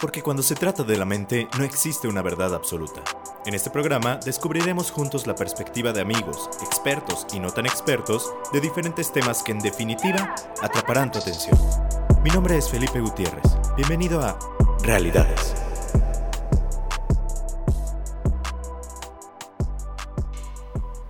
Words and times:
Porque 0.00 0.22
cuando 0.22 0.42
se 0.42 0.54
trata 0.56 0.82
de 0.82 0.96
la 0.96 1.04
mente 1.04 1.48
no 1.56 1.64
existe 1.64 2.08
una 2.08 2.22
verdad 2.22 2.54
absoluta. 2.54 3.04
En 3.46 3.54
este 3.54 3.70
programa 3.70 4.18
descubriremos 4.24 4.90
juntos 4.90 5.26
la 5.26 5.34
perspectiva 5.34 5.92
de 5.92 6.00
amigos, 6.00 6.48
expertos 6.62 7.26
y 7.32 7.40
no 7.40 7.50
tan 7.50 7.66
expertos 7.66 8.32
de 8.52 8.60
diferentes 8.60 9.12
temas 9.12 9.42
que 9.42 9.52
en 9.52 9.60
definitiva 9.60 10.34
atraparán 10.60 11.10
tu 11.10 11.18
atención. 11.18 11.58
Mi 12.22 12.30
nombre 12.30 12.56
es 12.56 12.70
Felipe 12.70 13.00
Gutiérrez. 13.00 13.44
Bienvenido 13.76 14.20
a 14.20 14.38
Realidades. 14.84 15.54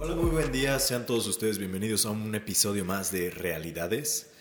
Hola, 0.00 0.14
muy 0.14 0.30
buen 0.30 0.50
día. 0.50 0.78
Sean 0.78 1.06
todos 1.06 1.26
ustedes 1.26 1.58
bienvenidos 1.58 2.06
a 2.06 2.10
un 2.10 2.34
episodio 2.34 2.84
más 2.84 3.12
de 3.12 3.30
Realidades, 3.30 4.31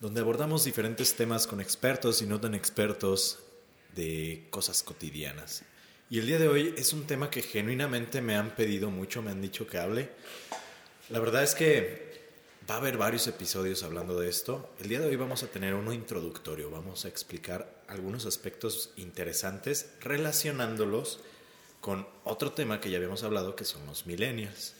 donde 0.00 0.20
abordamos 0.20 0.64
diferentes 0.64 1.14
temas 1.14 1.46
con 1.46 1.60
expertos 1.60 2.22
y 2.22 2.26
no 2.26 2.40
tan 2.40 2.54
expertos 2.54 3.40
de 3.96 4.46
cosas 4.50 4.82
cotidianas. 4.82 5.64
Y 6.08 6.20
el 6.20 6.26
día 6.26 6.38
de 6.38 6.48
hoy 6.48 6.74
es 6.76 6.92
un 6.92 7.06
tema 7.06 7.30
que 7.30 7.42
genuinamente 7.42 8.20
me 8.20 8.36
han 8.36 8.54
pedido 8.54 8.90
mucho, 8.90 9.22
me 9.22 9.30
han 9.30 9.42
dicho 9.42 9.66
que 9.66 9.78
hable. 9.78 10.10
La 11.10 11.18
verdad 11.18 11.42
es 11.42 11.54
que 11.54 12.08
va 12.70 12.76
a 12.76 12.78
haber 12.78 12.96
varios 12.96 13.26
episodios 13.26 13.82
hablando 13.82 14.18
de 14.18 14.28
esto. 14.28 14.70
El 14.78 14.88
día 14.88 15.00
de 15.00 15.08
hoy 15.08 15.16
vamos 15.16 15.42
a 15.42 15.48
tener 15.48 15.74
uno 15.74 15.92
introductorio, 15.92 16.70
vamos 16.70 17.04
a 17.04 17.08
explicar 17.08 17.82
algunos 17.88 18.24
aspectos 18.24 18.92
interesantes 18.96 19.90
relacionándolos 20.00 21.20
con 21.80 22.06
otro 22.24 22.52
tema 22.52 22.80
que 22.80 22.90
ya 22.90 22.98
habíamos 22.98 23.24
hablado, 23.24 23.56
que 23.56 23.64
son 23.64 23.84
los 23.86 24.06
millennials. 24.06 24.74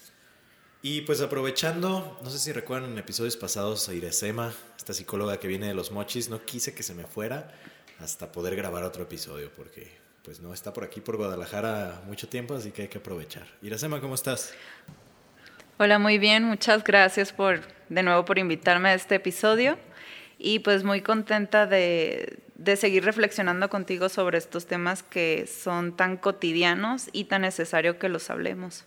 Y 0.81 1.01
pues 1.01 1.21
aprovechando, 1.21 2.17
no 2.23 2.31
sé 2.31 2.39
si 2.39 2.53
recuerdan 2.53 2.93
en 2.93 2.99
episodios 2.99 3.37
pasados 3.37 3.89
a 3.89 3.95
Iresema, 3.95 4.53
esta 4.77 4.95
psicóloga 4.95 5.39
que 5.39 5.49
viene 5.49 5.67
de 5.67 5.75
los 5.75 5.91
mochis, 5.91 6.29
no 6.29 6.45
quise 6.45 6.73
que 6.73 6.85
se 6.85 6.95
me 6.95 7.03
fuera 7.05 7.53
hasta 7.99 8.31
poder 8.31 8.55
grabar 8.55 8.85
otro 8.85 9.03
episodio, 9.03 9.51
porque 9.57 9.91
pues 10.23 10.41
no 10.41 10.55
está 10.55 10.73
por 10.73 10.85
aquí 10.85 11.01
por 11.01 11.17
Guadalajara 11.17 12.03
mucho 12.07 12.29
tiempo, 12.29 12.55
así 12.55 12.71
que 12.71 12.83
hay 12.83 12.89
que 12.89 12.99
aprovechar. 12.99 13.49
Iracema, 13.61 14.01
¿cómo 14.01 14.15
estás? 14.15 14.53
Hola, 15.79 15.99
muy 15.99 16.19
bien, 16.19 16.45
muchas 16.45 16.85
gracias 16.85 17.33
por 17.33 17.61
de 17.89 18.03
nuevo 18.05 18.25
por 18.25 18.39
invitarme 18.39 18.91
a 18.91 18.95
este 18.95 19.17
episodio 19.17 19.79
y 20.39 20.61
pues 20.61 20.85
muy 20.85 21.01
contenta 21.01 21.67
de, 21.67 22.39
de 22.55 22.77
seguir 22.77 23.05
reflexionando 23.05 23.69
contigo 23.69 24.09
sobre 24.09 24.39
estos 24.39 24.67
temas 24.67 25.03
que 25.03 25.49
son 25.49 25.97
tan 25.97 26.17
cotidianos 26.19 27.09
y 27.13 27.25
tan 27.25 27.43
necesario 27.43 27.99
que 27.99 28.09
los 28.09 28.31
hablemos. 28.31 28.85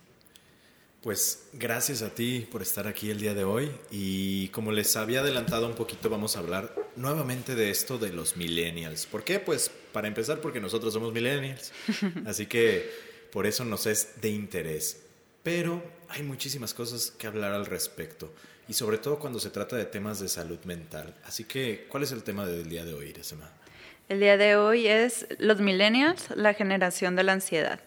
Pues 1.01 1.47
gracias 1.53 2.03
a 2.03 2.11
ti 2.11 2.47
por 2.51 2.61
estar 2.61 2.85
aquí 2.85 3.09
el 3.09 3.19
día 3.19 3.33
de 3.33 3.43
hoy 3.43 3.71
y 3.89 4.49
como 4.49 4.71
les 4.71 4.95
había 4.95 5.21
adelantado 5.21 5.65
un 5.65 5.73
poquito 5.73 6.11
vamos 6.11 6.35
a 6.35 6.41
hablar 6.41 6.75
nuevamente 6.95 7.55
de 7.55 7.71
esto 7.71 7.97
de 7.97 8.13
los 8.13 8.37
millennials. 8.37 9.07
¿Por 9.07 9.23
qué? 9.23 9.39
Pues 9.39 9.71
para 9.93 10.07
empezar 10.07 10.41
porque 10.41 10.61
nosotros 10.61 10.93
somos 10.93 11.11
millennials, 11.11 11.73
así 12.27 12.45
que 12.45 12.87
por 13.31 13.47
eso 13.47 13.65
nos 13.65 13.87
es 13.87 14.21
de 14.21 14.29
interés. 14.29 15.01
Pero 15.41 15.83
hay 16.07 16.21
muchísimas 16.21 16.75
cosas 16.75 17.09
que 17.09 17.25
hablar 17.25 17.51
al 17.53 17.65
respecto 17.65 18.31
y 18.67 18.73
sobre 18.73 18.99
todo 18.99 19.17
cuando 19.17 19.39
se 19.39 19.49
trata 19.49 19.77
de 19.77 19.85
temas 19.85 20.19
de 20.19 20.27
salud 20.27 20.59
mental. 20.65 21.15
Así 21.23 21.45
que, 21.45 21.87
¿cuál 21.89 22.03
es 22.03 22.11
el 22.11 22.21
tema 22.21 22.45
del 22.45 22.69
día 22.69 22.85
de 22.85 22.93
hoy, 22.93 23.07
Iresema? 23.07 23.49
El 24.07 24.19
día 24.19 24.37
de 24.37 24.55
hoy 24.55 24.87
es 24.87 25.25
los 25.39 25.61
millennials, 25.61 26.29
la 26.35 26.53
generación 26.53 27.15
de 27.15 27.23
la 27.23 27.33
ansiedad. 27.33 27.79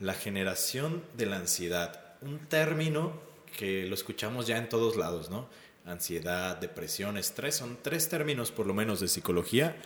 La 0.00 0.14
generación 0.14 1.04
de 1.16 1.26
la 1.26 1.36
ansiedad 1.36 2.07
un 2.22 2.38
término 2.48 3.12
que 3.56 3.86
lo 3.86 3.94
escuchamos 3.94 4.46
ya 4.46 4.58
en 4.58 4.68
todos 4.68 4.96
lados, 4.96 5.30
¿no? 5.30 5.48
Ansiedad, 5.84 6.56
depresión, 6.56 7.16
estrés, 7.16 7.56
son 7.56 7.78
tres 7.82 8.08
términos 8.08 8.50
por 8.50 8.66
lo 8.66 8.74
menos 8.74 9.00
de 9.00 9.08
psicología 9.08 9.76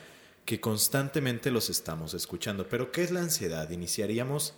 que 0.45 0.61
constantemente 0.61 1.51
los 1.51 1.71
estamos 1.71 2.15
escuchando. 2.15 2.69
Pero 2.69 2.91
¿qué 2.91 3.03
es 3.03 3.11
la 3.11 3.21
ansiedad? 3.21 3.71
Iniciaríamos 3.71 4.55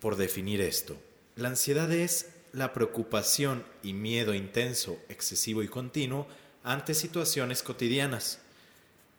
por 0.00 0.16
definir 0.16 0.60
esto. 0.60 0.96
La 1.36 1.48
ansiedad 1.48 1.90
es 1.92 2.30
la 2.52 2.72
preocupación 2.72 3.64
y 3.82 3.92
miedo 3.92 4.34
intenso, 4.34 4.98
excesivo 5.08 5.62
y 5.62 5.68
continuo 5.68 6.26
ante 6.64 6.94
situaciones 6.94 7.62
cotidianas 7.62 8.40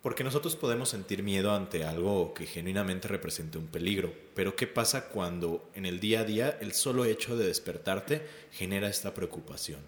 porque 0.02 0.24
nosotros 0.24 0.56
podemos 0.56 0.90
sentir 0.90 1.22
miedo 1.22 1.54
ante 1.54 1.84
algo 1.84 2.34
que 2.34 2.46
genuinamente 2.46 3.08
represente 3.08 3.58
un 3.58 3.68
peligro, 3.68 4.14
pero 4.34 4.56
¿qué 4.56 4.66
pasa 4.66 5.10
cuando 5.10 5.70
en 5.76 5.86
el 5.86 6.00
día 6.00 6.22
a 6.22 6.24
día 6.24 6.58
el 6.60 6.74
solo 6.74 7.06
hecho 7.06 7.38
de 7.38 7.46
despertarte 7.46 8.26
genera 8.52 8.88
esta 8.88 9.14
preocupación? 9.14 9.80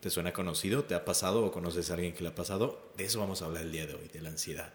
¿Te 0.00 0.10
suena 0.10 0.34
conocido? 0.34 0.84
¿Te 0.84 0.94
ha 0.94 1.06
pasado 1.06 1.46
o 1.46 1.50
conoces 1.50 1.90
a 1.90 1.94
alguien 1.94 2.12
que 2.12 2.22
le 2.22 2.28
ha 2.28 2.34
pasado? 2.34 2.92
De 2.98 3.04
eso 3.04 3.20
vamos 3.20 3.40
a 3.40 3.46
hablar 3.46 3.62
el 3.62 3.72
día 3.72 3.86
de 3.86 3.94
hoy, 3.94 4.08
de 4.12 4.20
la 4.20 4.28
ansiedad. 4.28 4.70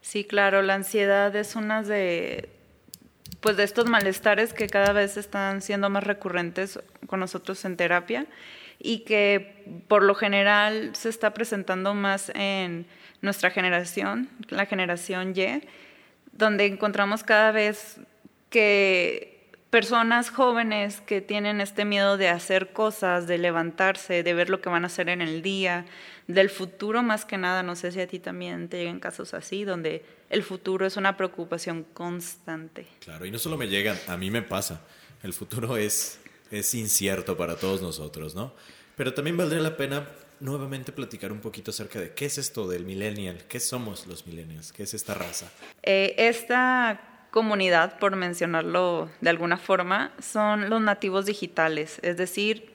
Sí, 0.00 0.24
claro, 0.24 0.62
la 0.62 0.74
ansiedad 0.74 1.34
es 1.36 1.54
una 1.54 1.82
de 1.82 2.48
pues 3.40 3.56
de 3.56 3.64
estos 3.64 3.86
malestares 3.86 4.52
que 4.52 4.68
cada 4.68 4.92
vez 4.92 5.16
están 5.16 5.62
siendo 5.62 5.90
más 5.90 6.04
recurrentes 6.04 6.78
con 7.06 7.20
nosotros 7.20 7.64
en 7.64 7.76
terapia 7.76 8.26
y 8.78 9.00
que 9.00 9.82
por 9.88 10.02
lo 10.02 10.14
general 10.14 10.94
se 10.94 11.08
está 11.08 11.34
presentando 11.34 11.92
más 11.92 12.30
en 12.34 12.86
nuestra 13.22 13.50
generación, 13.50 14.28
la 14.48 14.66
generación 14.66 15.34
Y, 15.34 15.62
donde 16.32 16.66
encontramos 16.66 17.22
cada 17.22 17.52
vez 17.52 17.98
que 18.50 19.32
personas 19.70 20.28
jóvenes 20.28 21.00
que 21.00 21.22
tienen 21.22 21.62
este 21.62 21.86
miedo 21.86 22.18
de 22.18 22.28
hacer 22.28 22.74
cosas, 22.74 23.26
de 23.26 23.38
levantarse, 23.38 24.22
de 24.22 24.34
ver 24.34 24.50
lo 24.50 24.60
que 24.60 24.68
van 24.68 24.84
a 24.84 24.88
hacer 24.88 25.08
en 25.08 25.22
el 25.22 25.40
día, 25.40 25.86
del 26.26 26.50
futuro 26.50 27.02
más 27.02 27.24
que 27.24 27.38
nada, 27.38 27.62
no 27.62 27.74
sé 27.74 27.90
si 27.90 28.00
a 28.00 28.06
ti 28.06 28.18
también 28.18 28.68
te 28.68 28.78
llegan 28.78 29.00
casos 29.00 29.32
así, 29.32 29.64
donde 29.64 30.04
el 30.28 30.42
futuro 30.42 30.84
es 30.84 30.98
una 30.98 31.16
preocupación 31.16 31.84
constante. 31.94 32.86
Claro, 33.00 33.24
y 33.24 33.30
no 33.30 33.38
solo 33.38 33.56
me 33.56 33.68
llegan, 33.68 33.96
a 34.08 34.16
mí 34.18 34.30
me 34.30 34.42
pasa, 34.42 34.82
el 35.22 35.32
futuro 35.32 35.78
es, 35.78 36.20
es 36.50 36.74
incierto 36.74 37.36
para 37.36 37.56
todos 37.56 37.80
nosotros, 37.80 38.34
¿no? 38.34 38.52
Pero 38.94 39.14
también 39.14 39.38
valdría 39.38 39.62
la 39.62 39.76
pena 39.76 40.06
nuevamente 40.42 40.92
platicar 40.92 41.32
un 41.32 41.40
poquito 41.40 41.70
acerca 41.70 42.00
de 42.00 42.12
qué 42.12 42.26
es 42.26 42.36
esto 42.36 42.68
del 42.68 42.84
millennial, 42.84 43.44
qué 43.48 43.60
somos 43.60 44.06
los 44.06 44.26
millennials, 44.26 44.72
qué 44.72 44.82
es 44.82 44.92
esta 44.92 45.14
raza. 45.14 45.50
Eh, 45.82 46.14
esta 46.18 47.00
comunidad, 47.30 47.98
por 47.98 48.16
mencionarlo 48.16 49.08
de 49.20 49.30
alguna 49.30 49.56
forma, 49.56 50.12
son 50.20 50.68
los 50.68 50.80
nativos 50.80 51.26
digitales, 51.26 52.00
es 52.02 52.16
decir, 52.16 52.72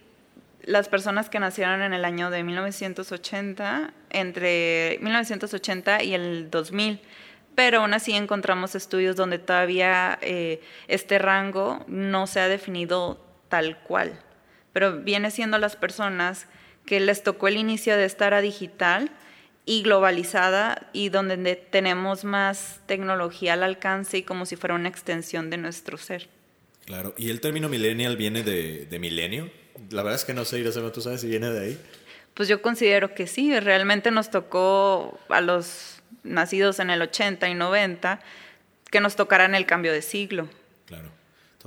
las 0.63 0.89
personas 0.89 1.29
que 1.29 1.39
nacieron 1.39 1.81
en 1.81 1.93
el 1.93 2.05
año 2.05 2.29
de 2.29 2.43
1980, 2.43 3.93
entre 4.09 4.97
1980 5.01 6.03
y 6.03 6.13
el 6.13 6.49
2000 6.49 7.01
pero 7.57 7.79
aún 7.79 7.95
así 7.95 8.13
encontramos 8.13 8.75
estudios 8.75 9.15
donde 9.15 9.39
todavía 9.39 10.19
eh, 10.21 10.61
este 10.87 11.17
rango 11.17 11.83
no 11.87 12.27
se 12.27 12.39
ha 12.39 12.47
definido 12.47 13.19
tal 13.49 13.79
cual, 13.79 14.19
pero 14.73 14.99
viene 14.99 15.31
siendo 15.31 15.57
las 15.57 15.75
personas 15.75 16.45
que 16.87 16.99
les 17.01 17.21
tocó 17.21 17.49
el 17.49 17.57
inicio 17.57 17.95
de 17.97 18.05
esta 18.05 18.25
era 18.25 18.41
digital 18.41 19.11
y 19.65 19.83
globalizada 19.83 20.87
y 20.93 21.09
donde 21.09 21.55
tenemos 21.57 22.23
más 22.23 22.79
tecnología 22.87 23.53
al 23.53 23.63
alcance 23.63 24.17
y 24.17 24.23
como 24.23 24.45
si 24.45 24.55
fuera 24.55 24.73
una 24.73 24.87
extensión 24.87 25.49
de 25.51 25.57
nuestro 25.57 25.97
ser. 25.97 26.29
Claro, 26.85 27.13
¿y 27.17 27.29
el 27.29 27.41
término 27.41 27.67
millennial 27.67 28.15
viene 28.15 28.41
de, 28.41 28.85
de 28.85 28.99
milenio? 28.99 29.51
La 29.91 30.01
verdad 30.01 30.15
es 30.15 30.25
que 30.25 30.33
no 30.33 30.45
sé, 30.45 30.59
Iracema, 30.59 30.91
¿tú 30.91 31.01
sabes 31.01 31.19
si 31.21 31.27
viene 31.27 31.49
de 31.51 31.59
ahí? 31.59 31.79
Pues 32.33 32.47
yo 32.47 32.61
considero 32.61 33.13
que 33.13 33.27
sí, 33.27 33.59
realmente 33.59 34.09
nos 34.09 34.31
tocó 34.31 35.19
a 35.27 35.41
los 35.41 36.01
nacidos 36.23 36.79
en 36.79 36.89
el 36.89 37.01
80 37.01 37.49
y 37.49 37.53
90 37.53 38.21
que 38.89 39.01
nos 39.01 39.17
tocaran 39.17 39.53
el 39.53 39.65
cambio 39.65 39.91
de 39.91 40.01
siglo. 40.01 40.47
Claro 40.85 41.16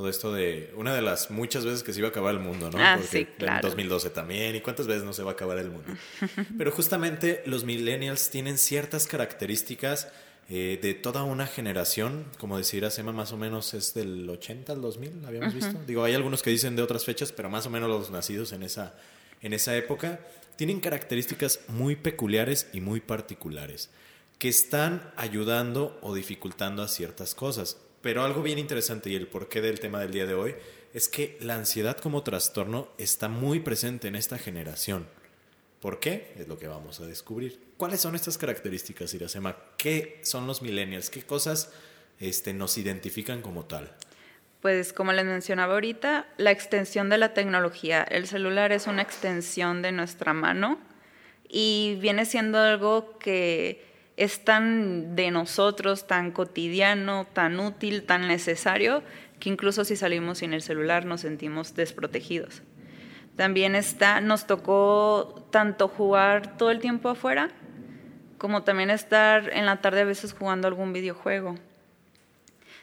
todo 0.00 0.08
esto 0.08 0.32
de 0.32 0.72
una 0.76 0.94
de 0.94 1.02
las 1.02 1.30
muchas 1.30 1.66
veces 1.66 1.82
que 1.82 1.92
se 1.92 1.98
iba 1.98 2.08
a 2.08 2.10
acabar 2.10 2.34
el 2.34 2.40
mundo, 2.40 2.70
¿no? 2.70 2.78
Ah, 2.80 2.98
sí, 3.06 3.26
claro. 3.26 3.56
En 3.56 3.60
2012 3.60 4.08
también, 4.08 4.56
y 4.56 4.62
cuántas 4.62 4.86
veces 4.86 5.02
no 5.02 5.12
se 5.12 5.22
va 5.22 5.32
a 5.32 5.34
acabar 5.34 5.58
el 5.58 5.68
mundo. 5.68 5.92
Pero 6.56 6.72
justamente 6.72 7.42
los 7.44 7.64
millennials 7.64 8.30
tienen 8.30 8.56
ciertas 8.56 9.06
características 9.06 10.08
eh, 10.48 10.78
de 10.80 10.94
toda 10.94 11.24
una 11.24 11.46
generación, 11.46 12.24
como 12.38 12.56
decir, 12.56 12.90
Sema 12.90 13.12
más 13.12 13.32
o 13.32 13.36
menos 13.36 13.74
es 13.74 13.92
del 13.92 14.26
80 14.30 14.72
al 14.72 14.80
2000, 14.80 15.26
habíamos 15.26 15.52
visto. 15.52 15.78
Digo, 15.86 16.02
hay 16.02 16.14
algunos 16.14 16.42
que 16.42 16.48
dicen 16.48 16.76
de 16.76 16.82
otras 16.82 17.04
fechas, 17.04 17.30
pero 17.30 17.50
más 17.50 17.66
o 17.66 17.70
menos 17.70 17.90
los 17.90 18.10
nacidos 18.10 18.52
en 18.52 18.62
esa, 18.62 18.94
en 19.42 19.52
esa 19.52 19.76
época 19.76 20.20
tienen 20.56 20.80
características 20.80 21.60
muy 21.68 21.94
peculiares 21.94 22.70
y 22.72 22.80
muy 22.80 23.00
particulares 23.00 23.90
que 24.38 24.48
están 24.48 25.12
ayudando 25.16 25.98
o 26.00 26.14
dificultando 26.14 26.82
a 26.82 26.88
ciertas 26.88 27.34
cosas. 27.34 27.76
Pero 28.02 28.24
algo 28.24 28.42
bien 28.42 28.58
interesante 28.58 29.10
y 29.10 29.14
el 29.14 29.26
porqué 29.26 29.60
del 29.60 29.80
tema 29.80 30.00
del 30.00 30.12
día 30.12 30.26
de 30.26 30.34
hoy 30.34 30.54
es 30.94 31.08
que 31.08 31.36
la 31.40 31.54
ansiedad 31.54 31.98
como 31.98 32.22
trastorno 32.22 32.88
está 32.98 33.28
muy 33.28 33.60
presente 33.60 34.08
en 34.08 34.16
esta 34.16 34.38
generación. 34.38 35.06
¿Por 35.80 36.00
qué? 36.00 36.32
Es 36.38 36.48
lo 36.48 36.58
que 36.58 36.66
vamos 36.66 37.00
a 37.00 37.06
descubrir. 37.06 37.60
¿Cuáles 37.76 38.00
son 38.00 38.14
estas 38.14 38.36
características, 38.36 39.14
Iracema? 39.14 39.56
¿Qué 39.76 40.20
son 40.22 40.46
los 40.46 40.62
millennials? 40.62 41.08
¿Qué 41.08 41.22
cosas 41.22 41.72
este, 42.18 42.52
nos 42.52 42.76
identifican 42.76 43.40
como 43.40 43.64
tal? 43.64 43.94
Pues 44.60 44.92
como 44.92 45.12
les 45.12 45.24
mencionaba 45.24 45.74
ahorita, 45.74 46.28
la 46.36 46.50
extensión 46.50 47.08
de 47.08 47.16
la 47.16 47.32
tecnología. 47.32 48.02
El 48.02 48.26
celular 48.26 48.72
es 48.72 48.86
una 48.86 49.00
extensión 49.00 49.80
de 49.80 49.92
nuestra 49.92 50.34
mano 50.34 50.78
y 51.48 51.96
viene 52.00 52.26
siendo 52.26 52.58
algo 52.58 53.18
que 53.18 53.89
es 54.20 54.44
tan 54.44 55.16
de 55.16 55.30
nosotros, 55.30 56.06
tan 56.06 56.30
cotidiano, 56.30 57.26
tan 57.32 57.58
útil, 57.58 58.04
tan 58.04 58.28
necesario, 58.28 59.02
que 59.38 59.48
incluso 59.48 59.82
si 59.86 59.96
salimos 59.96 60.38
sin 60.38 60.52
el 60.52 60.60
celular 60.60 61.06
nos 61.06 61.22
sentimos 61.22 61.74
desprotegidos. 61.74 62.62
También 63.36 63.74
está, 63.74 64.20
nos 64.20 64.46
tocó 64.46 65.48
tanto 65.50 65.88
jugar 65.88 66.58
todo 66.58 66.70
el 66.70 66.80
tiempo 66.80 67.08
afuera, 67.08 67.48
como 68.36 68.62
también 68.62 68.90
estar 68.90 69.50
en 69.54 69.64
la 69.64 69.80
tarde 69.80 70.02
a 70.02 70.04
veces 70.04 70.34
jugando 70.34 70.68
algún 70.68 70.92
videojuego. 70.92 71.54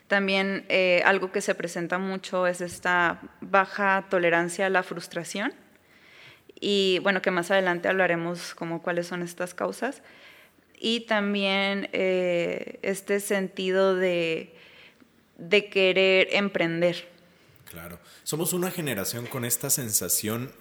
También 0.07 0.65
eh, 0.69 1.03
algo 1.05 1.31
que 1.31 1.41
se 1.41 1.53
presenta 1.53 1.99
mucho 1.99 2.47
es 2.47 2.61
esta 2.61 3.21
baja 3.41 4.07
tolerancia 4.09 4.65
a 4.65 4.69
la 4.71 4.81
frustración 4.81 5.53
y 6.59 6.97
bueno, 7.03 7.21
que 7.21 7.29
más 7.29 7.51
adelante 7.51 7.87
hablaremos 7.87 8.55
como 8.55 8.81
cuáles 8.81 9.05
son 9.05 9.21
estas 9.21 9.53
causas. 9.53 10.01
Y 10.79 11.01
también 11.01 11.89
eh, 11.91 12.79
este 12.83 13.19
sentido 13.19 13.95
de, 13.95 14.55
de 15.37 15.69
querer 15.69 16.29
emprender. 16.31 17.07
Claro, 17.69 17.99
somos 18.23 18.53
una 18.53 18.71
generación 18.71 19.25
con 19.25 19.43
esta 19.43 19.69
sensación 19.69 20.51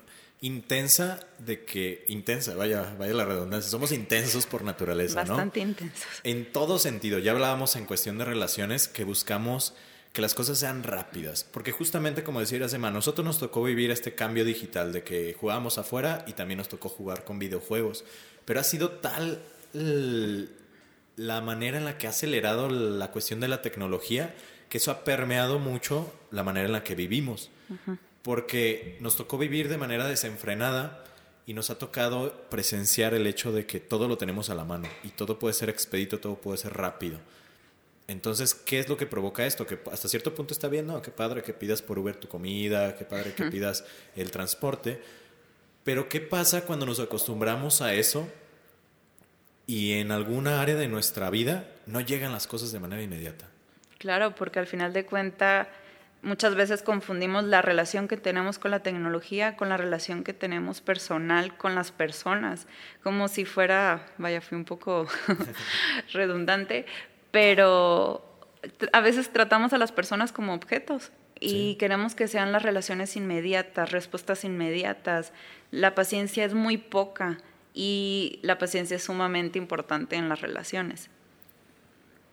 intensa 0.41 1.21
de 1.39 1.65
que, 1.65 2.05
intensa, 2.09 2.55
vaya, 2.55 2.95
vaya 2.99 3.15
la 3.15 3.25
redundancia, 3.25 3.71
somos 3.71 3.93
intensos 3.93 4.47
por 4.47 4.65
naturaleza, 4.65 5.25
¿no? 5.25 5.31
Bastante 5.31 5.61
intensos. 5.61 6.07
En 6.25 6.53
todo 6.53 6.79
sentido, 6.79 7.19
ya 7.19 7.33
hablábamos 7.33 7.77
en 7.77 7.87
cuestión 7.87 8.19
de 8.19 8.25
relaciones 8.25 8.89
que 8.89 9.05
buscamos 9.05 9.75
que 10.12 10.23
las 10.23 10.35
cosas 10.35 10.59
sean 10.59 10.83
rápidas, 10.83 11.45
porque 11.45 11.73
justamente 11.73 12.25
como 12.25 12.41
decía 12.41 12.65
a 12.65 12.91
nosotros 12.91 13.23
nos 13.23 13.39
tocó 13.39 13.62
vivir 13.62 13.91
este 13.91 14.15
cambio 14.15 14.47
digital 14.47 14.91
de 14.91 15.03
que 15.03 15.37
jugábamos 15.39 15.77
afuera 15.77 16.25
y 16.27 16.33
también 16.33 16.57
nos 16.57 16.69
tocó 16.69 16.89
jugar 16.89 17.25
con 17.25 17.39
videojuegos, 17.39 18.03
pero 18.47 18.61
ha 18.61 18.65
sido 18.65 18.93
tal 18.93 19.43
la 21.17 21.40
manera 21.40 21.78
en 21.78 21.84
la 21.84 21.99
que 21.99 22.06
ha 22.06 22.11
acelerado 22.11 22.69
la 22.69 23.11
cuestión 23.11 23.40
de 23.40 23.49
la 23.49 23.62
tecnología 23.62 24.34
que 24.69 24.78
eso 24.78 24.90
ha 24.90 25.05
permeado 25.05 25.58
mucho 25.58 26.12
la 26.31 26.43
manera 26.43 26.67
en 26.67 26.73
la 26.73 26.82
que 26.82 26.94
vivimos 26.94 27.50
porque 28.23 28.99
nos 29.00 29.17
tocó 29.17 29.38
vivir 29.38 29.69
de 29.69 29.78
manera 29.78 30.08
desenfrenada 30.08 31.05
y 31.46 31.55
nos 31.55 31.70
ha 31.70 31.78
tocado 31.78 32.49
presenciar 32.50 33.14
el 33.14 33.26
hecho 33.26 33.52
de 33.52 33.67
que 33.67 33.78
todo 33.78 34.08
lo 34.08 34.19
tenemos 34.19 34.50
a 34.50 34.56
la 34.56 34.64
mano 34.64 34.88
y 35.05 35.11
todo 35.11 35.38
puede 35.38 35.55
ser 35.55 35.70
expedito, 35.70 36.19
todo 36.19 36.34
puede 36.34 36.58
ser 36.58 36.75
rápido. 36.75 37.20
Entonces, 38.08 38.55
¿qué 38.55 38.81
es 38.81 38.88
lo 38.88 38.96
que 38.96 39.06
provoca 39.06 39.46
esto? 39.46 39.67
Que 39.67 39.78
hasta 39.93 40.08
cierto 40.08 40.34
punto 40.34 40.55
está 40.55 40.69
bien, 40.69 40.88
¿no? 40.88 41.02
Qué 41.02 41.12
padre 41.12 41.43
que 41.44 41.52
pidas 41.52 41.82
por 41.82 41.99
Uber 41.99 42.17
tu 42.17 42.28
comida, 42.28 42.96
qué 42.96 43.05
padre 43.05 43.32
que 43.32 43.44
pidas 43.44 43.84
el 44.17 44.32
transporte. 44.32 45.00
Pero 45.84 46.08
¿qué 46.08 46.20
pasa 46.20 46.62
cuando 46.62 46.84
nos 46.84 46.99
acostumbramos 46.99 47.81
a 47.81 47.94
eso 47.94 48.28
y 49.67 49.95
en 49.95 50.13
alguna 50.13 50.61
área 50.61 50.77
de 50.77 50.89
nuestra 50.89 51.31
vida 51.31 51.69
no 51.87 52.01
llegan 52.01 52.33
las 52.33 52.47
cosas 52.47 52.73
de 52.73 52.81
manera 52.81 53.03
inmediata? 53.03 53.47
Claro, 53.99 54.35
porque 54.35 54.59
al 54.59 54.67
final 54.67 54.93
de 54.93 55.05
cuentas 55.05 55.69
Muchas 56.27 56.57
veces 56.57 56.83
confundimos 56.83 57.45
la 57.45 57.63
relación 57.63 58.09
que 58.09 58.17
tenemos 58.17 58.59
con 58.59 58.73
la 58.73 58.81
tecnología 58.81 59.57
con 59.57 59.69
la 59.69 59.77
relación 59.77 60.25
que 60.25 60.33
tenemos 60.33 60.81
personal 60.81 61.57
con 61.57 61.75
las 61.77 61.93
personas, 61.93 62.67
como 63.05 63.29
si 63.29 63.45
fuera, 63.45 64.05
vaya, 64.19 64.41
fui 64.41 64.59
un 64.59 64.65
poco 64.65 65.07
redundante, 66.12 66.85
pero 67.31 68.25
a 68.93 69.01
veces 69.01 69.33
tratamos 69.33 69.73
a 69.73 69.79
las 69.79 69.93
personas 69.93 70.33
como 70.33 70.55
objetos 70.55 71.12
y 71.39 71.77
queremos 71.77 72.15
que 72.15 72.29
sean 72.29 72.51
las 72.51 72.62
relaciones 72.62 73.15
inmediatas, 73.15 73.93
respuestas 73.93 74.43
inmediatas. 74.43 75.33
La 75.71 75.95
paciencia 75.95 76.45
es 76.45 76.55
muy 76.55 76.79
poca 76.79 77.39
y 77.76 78.40
la 78.43 78.58
paciencia 78.58 78.96
es 78.96 79.05
sumamente 79.05 79.58
importante 79.58 80.17
en 80.17 80.28
las 80.31 80.40
relaciones. 80.40 81.11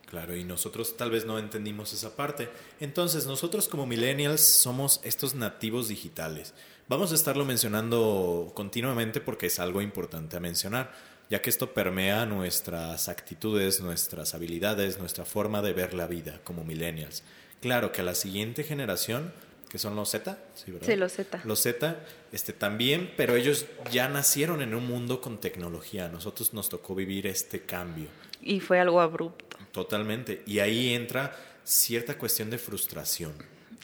Claro, 0.09 0.35
y 0.35 0.43
nosotros 0.43 0.95
tal 0.95 1.11
vez 1.11 1.25
no 1.25 1.37
entendimos 1.37 1.91
esa 1.91 2.15
parte. 2.15 2.49
Entonces, 2.79 3.25
nosotros 3.25 3.67
como 3.67 3.85
millennials 3.85 4.41
somos 4.41 5.01
estos 5.03 5.35
nativos 5.35 5.89
digitales. 5.89 6.53
Vamos 6.87 7.11
a 7.11 7.15
estarlo 7.15 7.45
mencionando 7.45 8.51
continuamente 8.53 9.21
porque 9.21 9.47
es 9.47 9.59
algo 9.59 9.81
importante 9.81 10.37
a 10.37 10.39
mencionar, 10.39 10.93
ya 11.29 11.41
que 11.41 11.49
esto 11.49 11.73
permea 11.73 12.25
nuestras 12.25 13.09
actitudes, 13.09 13.81
nuestras 13.81 14.35
habilidades, 14.35 14.99
nuestra 14.99 15.25
forma 15.25 15.61
de 15.61 15.73
ver 15.73 15.93
la 15.93 16.07
vida 16.07 16.39
como 16.43 16.63
millennials. 16.63 17.23
Claro 17.59 17.91
que 17.91 18.01
a 18.01 18.03
la 18.05 18.15
siguiente 18.15 18.63
generación, 18.63 19.33
que 19.73 19.79
son 19.79 19.95
los 19.95 20.11
Z, 20.11 20.37
¿sí, 20.53 20.71
sí 20.81 20.95
los 20.95 21.13
Z. 21.13 21.41
Los 21.45 21.63
Z 21.63 21.97
este, 22.31 22.53
también, 22.53 23.11
pero 23.17 23.35
ellos 23.35 23.65
ya 23.89 24.07
nacieron 24.07 24.61
en 24.61 24.75
un 24.75 24.85
mundo 24.85 25.19
con 25.19 25.39
tecnología. 25.39 26.05
A 26.05 26.09
nosotros 26.09 26.53
nos 26.53 26.69
tocó 26.69 26.93
vivir 26.93 27.25
este 27.25 27.61
cambio. 27.61 28.05
Y 28.39 28.59
fue 28.59 28.79
algo 28.79 29.01
abrupto. 29.01 29.57
Totalmente. 29.71 30.43
Y 30.45 30.59
ahí 30.59 30.93
entra 30.93 31.35
cierta 31.63 32.19
cuestión 32.19 32.51
de 32.51 32.59
frustración. 32.59 33.33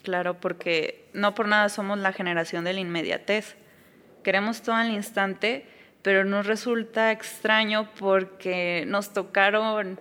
Claro, 0.04 0.40
porque 0.40 1.10
no 1.14 1.34
por 1.34 1.48
nada 1.48 1.70
somos 1.70 1.98
la 1.98 2.14
generación 2.14 2.66
de 2.66 2.74
la 2.74 2.82
inmediatez. 2.82 3.56
Queremos 4.24 4.62
todo 4.62 4.76
al 4.76 4.92
instante, 4.92 5.66
pero 6.04 6.24
nos 6.24 6.46
resulta 6.46 7.12
extraño 7.12 7.90
porque 7.98 8.84
nos 8.86 9.12
tocaron 9.12 10.00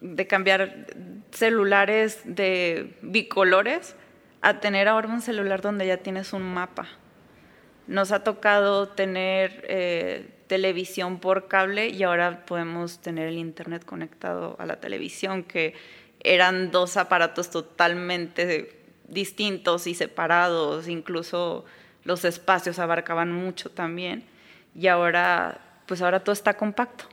de 0.00 0.26
cambiar 0.26 0.88
celulares 1.30 2.22
de 2.24 2.96
bicolores 3.02 3.94
a 4.42 4.60
tener 4.60 4.88
ahora 4.88 5.08
un 5.08 5.22
celular 5.22 5.62
donde 5.62 5.86
ya 5.86 5.98
tienes 5.98 6.32
un 6.32 6.42
mapa. 6.42 6.86
Nos 7.86 8.12
ha 8.12 8.24
tocado 8.24 8.88
tener 8.88 9.64
eh, 9.68 10.28
televisión 10.48 11.18
por 11.18 11.48
cable 11.48 11.88
y 11.88 12.02
ahora 12.02 12.44
podemos 12.44 13.00
tener 13.00 13.28
el 13.28 13.38
internet 13.38 13.84
conectado 13.84 14.56
a 14.58 14.66
la 14.66 14.80
televisión, 14.80 15.44
que 15.44 15.74
eran 16.20 16.70
dos 16.70 16.96
aparatos 16.96 17.50
totalmente 17.50 18.78
distintos 19.08 19.86
y 19.86 19.94
separados, 19.94 20.88
incluso 20.88 21.64
los 22.04 22.24
espacios 22.24 22.78
abarcaban 22.78 23.32
mucho 23.32 23.70
también 23.70 24.24
y 24.74 24.88
ahora 24.88 25.60
pues 25.86 26.02
ahora 26.02 26.20
todo 26.20 26.32
está 26.32 26.56
compacto. 26.56 27.04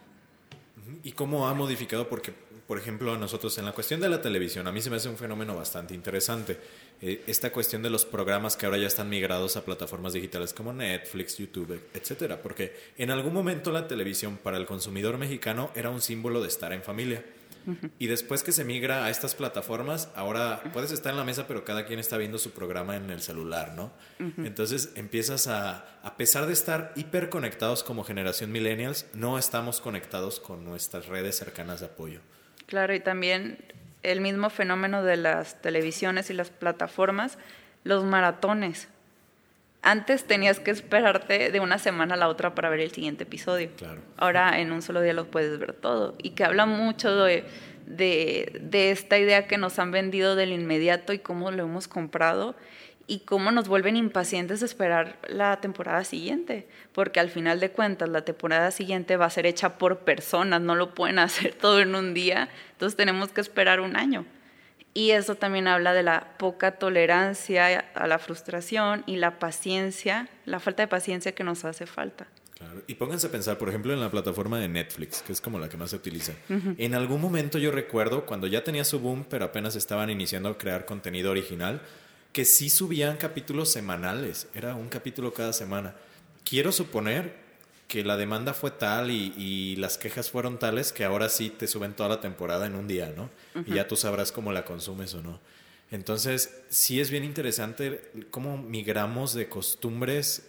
¿Y 1.04 1.12
cómo 1.12 1.48
ha 1.48 1.54
modificado? 1.54 2.08
Porque, 2.08 2.34
por 2.70 2.78
ejemplo, 2.78 3.18
nosotros 3.18 3.58
en 3.58 3.66
la 3.66 3.72
cuestión 3.72 4.00
de 4.00 4.10
la 4.10 4.22
televisión, 4.22 4.68
a 4.68 4.72
mí 4.72 4.80
se 4.80 4.92
me 4.92 4.98
hace 4.98 5.10
un 5.10 5.18
fenómeno 5.18 5.56
bastante 5.56 5.96
interesante 5.96 6.56
eh, 7.02 7.24
esta 7.26 7.52
cuestión 7.52 7.82
de 7.82 7.90
los 7.90 8.06
programas 8.06 8.56
que 8.56 8.68
ahora 8.68 8.78
ya 8.78 8.86
están 8.86 9.10
migrados 9.10 9.58
a 9.58 9.66
plataformas 9.66 10.14
digitales 10.14 10.54
como 10.54 10.72
Netflix, 10.72 11.40
YouTube, 11.40 11.82
etcétera, 11.96 12.44
porque 12.44 12.76
en 13.00 13.10
algún 13.10 13.34
momento 13.34 13.72
la 13.72 13.88
televisión 13.88 14.38
para 14.38 14.58
el 14.58 14.68
consumidor 14.68 15.18
mexicano 15.18 15.72
era 15.74 15.90
un 15.90 16.00
símbolo 16.00 16.44
de 16.44 16.48
estar 16.48 16.72
en 16.72 16.84
familia. 16.84 17.26
Y 17.98 18.06
después 18.06 18.44
que 18.44 18.52
se 18.52 18.64
migra 18.64 19.06
a 19.06 19.10
estas 19.10 19.34
plataformas, 19.34 20.10
ahora 20.16 20.62
puedes 20.72 20.92
estar 20.92 21.12
en 21.12 21.18
la 21.18 21.24
mesa, 21.24 21.48
pero 21.48 21.66
cada 21.66 21.86
quien 21.88 22.00
está 22.00 22.18
viendo 22.18 22.38
su 22.38 22.52
programa 22.52 22.96
en 22.96 23.10
el 23.10 23.22
celular, 23.22 23.74
¿no? 23.76 23.92
Entonces 24.38 24.92
empiezas 24.94 25.48
a, 25.48 26.00
a 26.04 26.18
pesar 26.18 26.46
de 26.46 26.54
estar 26.54 26.94
hiperconectados 26.96 27.84
como 27.84 28.04
generación 28.04 28.52
millennials, 28.52 29.08
no 29.14 29.40
estamos 29.40 29.82
conectados 29.82 30.40
con 30.40 30.64
nuestras 30.64 31.08
redes 31.08 31.36
cercanas 31.36 31.80
de 31.80 31.88
apoyo. 31.88 32.22
Claro, 32.70 32.94
y 32.94 33.00
también 33.00 33.58
el 34.04 34.22
mismo 34.22 34.52
fenómeno 34.52 35.02
de 35.04 35.18
las 35.18 35.60
televisiones 35.60 36.30
y 36.30 36.36
las 36.36 36.52
plataformas, 36.52 37.40
los 37.84 38.04
maratones. 38.04 38.90
Antes 39.82 40.26
tenías 40.26 40.60
que 40.60 40.70
esperarte 40.70 41.50
de 41.50 41.60
una 41.62 41.80
semana 41.80 42.14
a 42.14 42.18
la 42.18 42.28
otra 42.28 42.54
para 42.54 42.70
ver 42.70 42.82
el 42.82 42.92
siguiente 42.92 43.24
episodio. 43.24 43.72
Ahora 44.18 44.60
en 44.60 44.72
un 44.72 44.84
solo 44.84 45.02
día 45.02 45.14
lo 45.14 45.26
puedes 45.26 45.58
ver 45.58 45.74
todo. 45.74 46.14
Y 46.22 46.32
que 46.32 46.44
habla 46.44 46.68
mucho 46.68 47.16
de, 47.16 47.44
de 47.88 48.92
esta 48.92 49.18
idea 49.18 49.48
que 49.48 49.58
nos 49.58 49.80
han 49.80 49.90
vendido 49.90 50.36
del 50.36 50.52
inmediato 50.52 51.12
y 51.12 51.18
cómo 51.18 51.50
lo 51.50 51.64
hemos 51.64 51.88
comprado 51.88 52.56
y 53.10 53.22
cómo 53.22 53.50
nos 53.50 53.68
vuelven 53.68 53.96
impacientes 53.96 54.60
de 54.60 54.68
esperar 54.68 55.18
la 55.28 55.60
temporada 55.60 56.04
siguiente, 56.04 56.68
porque 56.94 57.20
al 57.20 57.30
final 57.32 57.60
de 57.60 57.72
cuentas 57.72 58.08
la 58.08 58.24
temporada 58.24 58.70
siguiente 58.70 59.18
va 59.18 59.26
a 59.26 59.32
ser 59.32 59.48
hecha 59.48 59.80
por 59.80 60.00
personas, 60.00 60.62
no 60.62 60.76
lo 60.76 60.94
pueden 60.94 61.18
hacer 61.20 61.56
todo 61.56 61.82
en 61.82 61.96
un 61.96 62.14
día, 62.14 62.50
entonces 62.74 62.96
tenemos 62.96 63.30
que 63.30 63.42
esperar 63.42 63.80
un 63.80 63.98
año. 63.98 64.26
Y 64.94 65.12
eso 65.12 65.36
también 65.36 65.68
habla 65.68 65.94
de 65.94 66.04
la 66.04 66.38
poca 66.38 66.74
tolerancia 66.74 67.86
a 67.94 68.08
la 68.08 68.20
frustración 68.20 69.04
y 69.08 69.18
la 69.18 69.40
paciencia, 69.40 70.30
la 70.46 70.60
falta 70.60 70.84
de 70.84 70.88
paciencia 70.88 71.34
que 71.34 71.44
nos 71.44 71.66
hace 71.66 71.86
falta. 71.86 72.28
Claro. 72.58 72.82
Y 72.88 72.96
pónganse 72.96 73.28
a 73.28 73.32
pensar, 73.32 73.58
por 73.58 73.70
ejemplo, 73.70 73.94
en 73.94 74.02
la 74.02 74.12
plataforma 74.12 74.60
de 74.60 74.68
Netflix, 74.68 75.22
que 75.22 75.32
es 75.32 75.40
como 75.40 75.60
la 75.60 75.70
que 75.70 75.78
más 75.78 75.92
se 75.92 75.96
utiliza. 75.96 76.34
En 76.78 76.94
algún 76.94 77.22
momento 77.22 77.58
yo 77.58 77.72
recuerdo 77.72 78.26
cuando 78.26 78.48
ya 78.48 78.64
tenía 78.64 78.84
su 78.84 79.00
boom, 79.00 79.26
pero 79.30 79.46
apenas 79.46 79.78
estaban 79.78 80.10
iniciando 80.10 80.50
a 80.50 80.58
crear 80.58 80.86
contenido 80.86 81.32
original, 81.32 81.82
que 82.32 82.46
sí 82.46 82.70
subían 82.70 83.18
capítulos 83.18 83.72
semanales, 83.72 84.48
era 84.54 84.76
un 84.76 84.90
capítulo 84.90 85.34
cada 85.34 85.54
semana. 85.54 85.96
Quiero 86.44 86.72
suponer 86.72 87.50
que 87.88 88.04
la 88.04 88.18
demanda 88.18 88.54
fue 88.54 88.72
tal 88.72 89.10
y, 89.10 89.76
las 89.78 89.98
quejas 89.98 90.30
fueron 90.30 90.60
tales 90.60 90.94
que 90.94 91.04
ahora 91.04 91.28
sí 91.28 91.50
te 91.50 91.68
suben 91.68 91.94
toda 91.94 92.10
la 92.10 92.22
temporada 92.22 92.68
en 92.68 92.76
un 92.76 92.88
día, 92.88 93.12
¿no? 93.16 93.30
Y 93.66 93.74
ya 93.74 93.88
tú 93.88 93.96
sabrás 93.96 94.32
cómo 94.32 94.52
la 94.52 94.64
consumes 94.64 95.14
o 95.16 95.24
no. 95.24 95.40
Entonces, 95.92 96.62
sí 96.70 97.02
es 97.02 97.10
bien 97.10 97.24
interesante 97.24 98.12
cómo 98.30 98.58
migramos 98.58 99.34
de 99.34 99.50
costumbres 99.50 100.48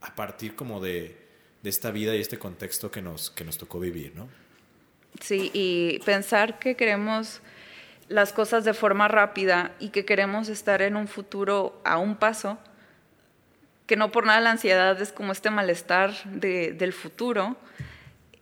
a 0.00 0.16
partir 0.16 0.56
como 0.56 0.80
de, 0.80 1.16
de 1.62 1.70
esta 1.70 1.92
vida 1.92 2.16
y 2.16 2.20
este 2.20 2.38
contexto 2.38 2.90
que 2.90 3.00
nos, 3.00 3.30
que 3.30 3.44
nos 3.44 3.58
tocó 3.58 3.78
vivir, 3.78 4.12
¿no? 4.16 4.28
Sí, 5.20 5.50
y 5.54 6.00
pensar 6.00 6.58
que 6.58 6.74
queremos 6.74 7.40
las 8.08 8.32
cosas 8.32 8.64
de 8.64 8.74
forma 8.74 9.08
rápida 9.08 9.72
y 9.78 9.90
que 9.90 10.04
queremos 10.04 10.48
estar 10.48 10.82
en 10.82 10.96
un 10.96 11.08
futuro 11.08 11.80
a 11.84 11.98
un 11.98 12.16
paso, 12.16 12.58
que 13.86 13.96
no 13.96 14.10
por 14.10 14.26
nada 14.26 14.40
la 14.40 14.50
ansiedad 14.50 15.00
es 15.00 15.12
como 15.12 15.32
este 15.32 15.50
malestar 15.50 16.12
del 16.24 16.92
futuro. 16.92 17.56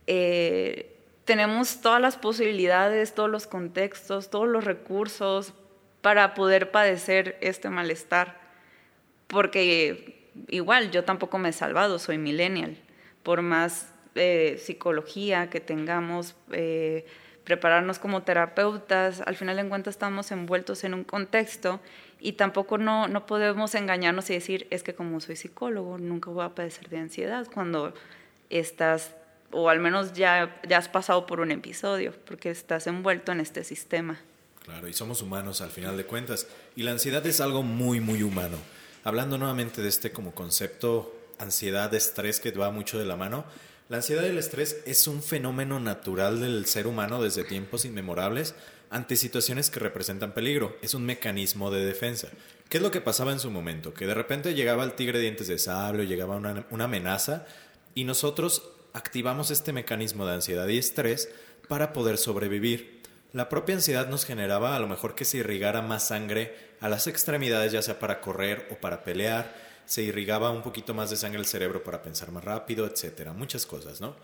Eh, 0.06 0.97
tenemos 1.25 1.80
todas 1.80 2.00
las 2.00 2.16
posibilidades, 2.16 3.14
todos 3.14 3.30
los 3.30 3.47
contextos, 3.47 4.30
todos 4.30 4.49
los 4.49 4.64
recursos 4.64 5.54
para 6.00 6.35
poder 6.35 6.71
padecer 6.71 7.38
este 7.40 7.71
malestar. 7.71 8.38
Porque 9.26 10.30
igual 10.49 10.90
yo 10.90 11.04
tampoco 11.04 11.38
me 11.38 11.50
he 11.50 11.52
salvado, 11.52 11.99
soy 11.99 12.18
millennial. 12.18 12.76
Por 13.23 13.42
más 13.42 13.92
eh, 14.14 14.61
psicología 14.62 15.49
que 15.50 15.61
tengamos, 15.61 16.37
eh, 16.52 17.06
prepararnos 17.45 17.99
como 17.99 18.23
terapeutas, 18.23 19.21
al 19.21 19.37
final 19.37 19.57
de 19.57 19.69
cuentas 19.69 19.95
estamos 19.95 20.31
envueltos 20.33 20.83
en 20.85 20.95
un 20.95 21.05
contexto 21.05 21.81
y 22.21 22.33
tampoco 22.33 22.79
no, 22.79 23.07
no 23.07 23.27
podemos 23.27 23.75
engañarnos 23.75 24.31
y 24.31 24.35
decir, 24.35 24.67
es 24.71 24.83
que 24.83 24.95
como 24.95 25.21
soy 25.21 25.37
psicólogo, 25.37 25.99
nunca 25.99 26.31
voy 26.31 26.45
a 26.45 26.49
padecer 26.51 26.89
de 26.89 26.99
ansiedad 26.99 27.47
cuando 27.53 27.93
estás, 28.49 29.11
o 29.51 29.69
al 29.69 29.81
menos 29.81 30.15
ya, 30.15 30.59
ya 30.67 30.79
has 30.79 30.89
pasado 30.89 31.27
por 31.27 31.41
un 31.41 31.51
episodio, 31.51 32.15
porque 32.25 32.51
estás 32.51 32.87
envuelto 32.87 33.33
en 33.33 33.41
este 33.41 33.63
sistema. 33.63 34.19
Claro, 34.65 34.89
y 34.89 34.95
somos 34.95 35.21
humanos 35.21 35.61
al 35.61 35.71
final 35.71 35.99
de 35.99 36.07
cuentas. 36.07 36.47
Y 36.75 36.85
la 36.85 36.93
ansiedad 36.93 37.25
es 37.27 37.43
algo 37.43 37.63
muy, 37.63 38.01
muy 38.01 38.23
humano. 38.23 38.57
Hablando 39.05 39.37
nuevamente 39.37 39.83
de 39.83 39.89
este 39.89 40.11
como 40.11 40.35
concepto 40.35 41.15
ansiedad, 41.39 41.93
estrés 41.93 42.41
que 42.41 42.51
va 42.53 42.71
mucho 42.71 42.99
de 42.99 43.05
la 43.05 43.17
mano, 43.17 43.45
la 43.88 43.99
ansiedad 43.99 44.25
y 44.25 44.29
el 44.29 44.38
estrés 44.38 44.83
es 44.87 45.07
un 45.07 45.23
fenómeno 45.23 45.79
natural 45.79 46.41
del 46.41 46.64
ser 46.67 46.87
humano 46.87 47.23
desde 47.23 47.45
tiempos 47.45 47.85
inmemorables 47.85 48.55
ante 48.88 49.17
situaciones 49.17 49.69
que 49.69 49.81
representan 49.81 50.33
peligro. 50.33 50.76
Es 50.81 50.95
un 50.95 51.05
mecanismo 51.05 51.71
de 51.71 51.85
defensa. 51.85 52.29
¿Qué 52.71 52.79
es 52.79 52.83
lo 52.83 52.91
que 52.91 53.03
pasaba 53.03 53.33
en 53.33 53.41
su 53.41 53.50
momento? 53.50 53.93
Que 53.93 54.07
de 54.07 54.14
repente 54.14 54.55
llegaba 54.55 54.85
el 54.85 54.95
tigre 54.95 55.19
dientes 55.19 55.49
de 55.49 55.59
sable, 55.59 56.07
llegaba 56.07 56.37
una, 56.37 56.67
una 56.71 56.85
amenaza 56.85 57.45
y 57.95 58.05
nosotros 58.05 58.71
activamos 58.95 59.50
este 59.50 59.73
mecanismo 59.73 60.25
de 60.25 60.35
ansiedad 60.35 60.67
y 60.69 60.79
estrés 60.79 61.29
para 61.69 61.93
poder 61.93 62.17
sobrevivir. 62.17 63.03
La 63.35 63.49
propia 63.49 63.75
ansiedad 63.75 64.09
nos 64.09 64.25
generaba 64.25 64.76
a 64.76 64.79
lo 64.79 64.87
mejor 64.87 65.14
que 65.14 65.25
se 65.25 65.38
irrigara 65.38 65.83
más 65.83 66.07
sangre 66.07 66.57
a 66.81 66.88
las 66.88 67.07
extremidades, 67.07 67.73
ya 67.73 67.83
sea 67.83 67.99
para 67.99 68.21
correr 68.21 68.69
o 68.71 68.76
para 68.76 69.03
pelear, 69.05 69.63
se 69.87 70.03
irrigaba 70.03 70.50
un 70.50 70.62
poquito 70.62 70.95
más 70.95 71.11
de 71.11 71.17
sangre 71.17 71.38
al 71.38 71.47
cerebro 71.47 71.83
para 71.83 72.03
pensar 72.03 72.31
más 72.33 72.45
rápido, 72.45 72.87
etcétera, 72.87 73.33
muchas 73.33 73.67
cosas, 73.67 74.00
¿no? 74.00 74.17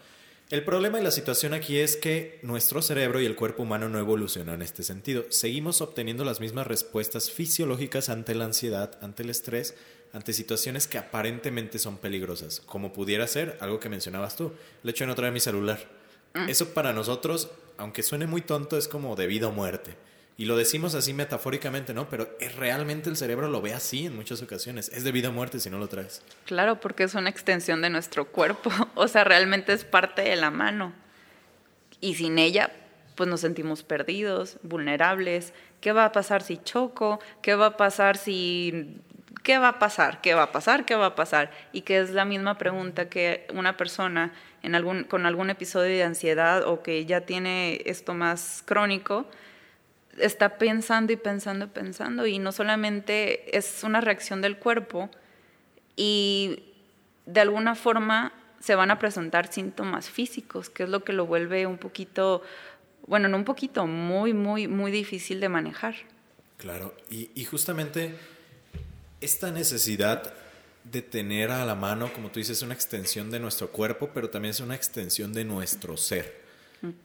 El 0.51 0.65
problema 0.65 0.99
y 0.99 1.05
la 1.05 1.13
situación 1.13 1.55
aquí 1.55 1.79
es 1.79 1.97
que 1.97 2.41
nuestro 2.43 2.83
cerebro 2.83 3.21
y 3.21 3.27
el 3.27 3.37
cuerpo 3.37 3.63
humano 3.63 3.89
no 3.89 4.01
evolucionan 4.01 4.57
en 4.57 4.63
este 4.63 4.83
sentido. 4.83 5.27
Seguimos 5.29 5.81
obteniendo 5.81 6.25
las 6.25 6.41
mismas 6.41 6.67
respuestas 6.67 7.31
fisiológicas 7.31 8.09
ante 8.09 8.35
la 8.35 8.47
ansiedad, 8.47 8.99
ante 9.01 9.23
el 9.23 9.31
estrés, 9.31 9.77
ante 10.13 10.33
situaciones 10.33 10.89
que 10.89 10.99
aparentemente 10.99 11.79
son 11.79 11.99
peligrosas, 11.99 12.61
como 12.67 12.93
pudiera 12.93 13.29
ser 13.29 13.59
algo 13.61 13.79
que 13.79 13.89
mencionabas 13.89 14.35
tú, 14.35 14.53
el 14.83 14.91
hecho 14.91 15.05
de 15.05 15.09
no 15.09 15.15
traer 15.15 15.33
mi 15.33 15.39
celular. 15.39 15.87
Mm. 16.35 16.49
Eso 16.49 16.75
para 16.75 16.93
nosotros, 16.93 17.51
aunque 17.77 18.03
suene 18.03 18.27
muy 18.27 18.43
tonto, 18.43 18.77
es 18.77 18.89
como 18.89 19.15
de 19.15 19.29
vida 19.29 19.47
o 19.47 19.53
muerte. 19.53 19.97
Y 20.37 20.47
lo 20.47 20.57
decimos 20.57 20.95
así 20.95 21.13
metafóricamente, 21.13 21.93
¿no? 21.93 22.09
Pero 22.09 22.29
es, 22.41 22.57
realmente 22.57 23.11
el 23.11 23.17
cerebro 23.17 23.49
lo 23.49 23.61
ve 23.61 23.75
así 23.75 24.07
en 24.07 24.17
muchas 24.17 24.41
ocasiones. 24.41 24.89
Es 24.89 25.05
de 25.05 25.13
vida 25.13 25.29
o 25.29 25.33
muerte 25.33 25.61
si 25.61 25.69
no 25.69 25.79
lo 25.79 25.89
traes. 25.89 26.23
Claro, 26.47 26.81
porque 26.81 27.05
es 27.05 27.15
una 27.15 27.29
extensión 27.29 27.83
de 27.83 27.91
nuestro 27.91 28.27
cuerpo. 28.27 28.71
O 28.95 29.09
sea, 29.09 29.25
realmente 29.25 29.73
es 29.73 29.85
parte 29.85 30.23
de 30.23 30.37
la 30.37 30.51
mano. 30.51 30.93
Y 32.01 32.15
sin 32.15 32.39
ella, 32.39 32.73
pues 33.15 33.29
nos 33.29 33.41
sentimos 33.41 33.83
perdidos, 33.83 34.57
vulnerables. 34.63 35.53
¿Qué 35.81 35.93
va 35.93 36.07
a 36.07 36.13
pasar 36.13 36.43
si 36.43 36.57
choco? 36.57 37.21
¿Qué 37.43 37.55
va 37.55 37.67
a 37.67 37.77
pasar 37.77 38.17
si... 38.17 38.97
¿Qué 39.43 39.59
va 39.59 39.69
a 39.69 39.79
pasar? 39.79 40.21
¿Qué 40.21 40.35
va 40.35 40.45
a 40.45 40.53
pasar? 40.53 40.85
¿Qué 40.85 40.95
va 40.95 41.07
a 41.07 41.15
pasar? 41.15 41.51
Y 41.73 41.83
que 41.83 41.99
es 41.99 42.11
la 42.11 42.25
misma 42.25 42.59
pregunta 42.59 43.09
que 43.09 43.47
una 43.55 43.77
persona 43.77 44.33
en 44.63 44.75
algún, 44.75 45.05
con 45.05 45.27
algún 45.27 45.51
episodio 45.51 45.97
de 45.97 46.03
ansiedad 46.03 46.67
o 46.67 46.83
que 46.83 47.07
ya 47.07 47.23
tiene 47.23 47.83
esto 47.87 48.15
más 48.15 48.63
crónico, 48.67 49.27
está 50.19 50.59
pensando 50.59 51.13
y 51.13 51.17
pensando 51.17 51.67
y 51.67 51.69
pensando 51.69 52.27
y 52.27 52.39
no 52.39 52.53
solamente 52.53 53.57
es 53.57 53.83
una 53.85 54.01
reacción 54.01 54.43
del 54.43 54.59
cuerpo 54.59 55.11
y 55.97 56.65
de 57.27 57.41
alguna 57.41 57.75
forma 57.75 58.33
se 58.61 58.75
van 58.75 58.91
a 58.91 58.99
presentar 58.99 59.53
síntomas 59.53 60.11
físicos, 60.11 60.69
que 60.69 60.83
es 60.83 60.89
lo 60.89 61.03
que 61.05 61.13
lo 61.13 61.27
vuelve 61.27 61.67
un 61.67 61.79
poquito, 61.79 62.43
bueno, 63.07 63.29
no 63.29 63.37
un 63.37 63.45
poquito, 63.45 63.87
muy, 63.87 64.35
muy, 64.35 64.69
muy 64.69 64.91
difícil 64.91 65.41
de 65.41 65.49
manejar. 65.49 65.95
Claro, 66.59 66.95
y, 67.09 67.31
y 67.35 67.45
justamente 67.45 68.15
esta 69.21 69.51
necesidad 69.51 70.35
de 70.85 71.03
tener 71.03 71.51
a 71.51 71.65
la 71.65 71.75
mano, 71.75 72.13
como 72.13 72.31
tú 72.31 72.41
dices, 72.41 72.63
una 72.63 72.75
extensión 72.75 73.31
de 73.31 73.41
nuestro 73.41 73.71
cuerpo, 73.71 74.11
pero 74.13 74.29
también 74.31 74.51
es 74.51 74.61
una 74.61 74.75
extensión 74.75 75.33
de 75.33 75.45
nuestro 75.45 75.97
ser. 75.97 76.41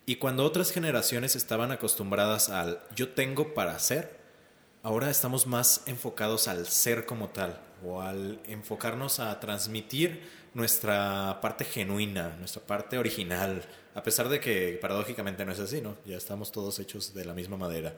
Y 0.06 0.16
cuando 0.16 0.46
otras 0.46 0.72
generaciones 0.72 1.36
estaban 1.36 1.72
acostumbradas 1.72 2.50
al 2.50 2.82
yo 2.96 3.10
tengo 3.10 3.54
para 3.54 3.78
ser, 3.80 4.18
ahora 4.84 5.10
estamos 5.10 5.48
más 5.48 5.84
enfocados 5.86 6.48
al 6.48 6.68
ser 6.68 7.06
como 7.06 7.30
tal 7.30 7.60
o 7.84 8.02
al 8.02 8.40
enfocarnos 8.48 9.20
a 9.20 9.38
transmitir 9.40 10.22
nuestra 10.54 11.40
parte 11.42 11.66
genuina, 11.66 12.38
nuestra 12.40 12.62
parte 12.62 12.98
original, 12.98 13.64
a 13.94 14.04
pesar 14.04 14.30
de 14.30 14.40
que 14.40 14.78
paradójicamente 14.82 15.44
no 15.44 15.52
es 15.52 15.60
así, 15.60 15.82
¿no? 15.82 15.98
Ya 16.06 16.16
estamos 16.16 16.52
todos 16.52 16.80
hechos 16.80 17.14
de 17.14 17.26
la 17.26 17.34
misma 17.34 17.58
madera. 17.58 17.94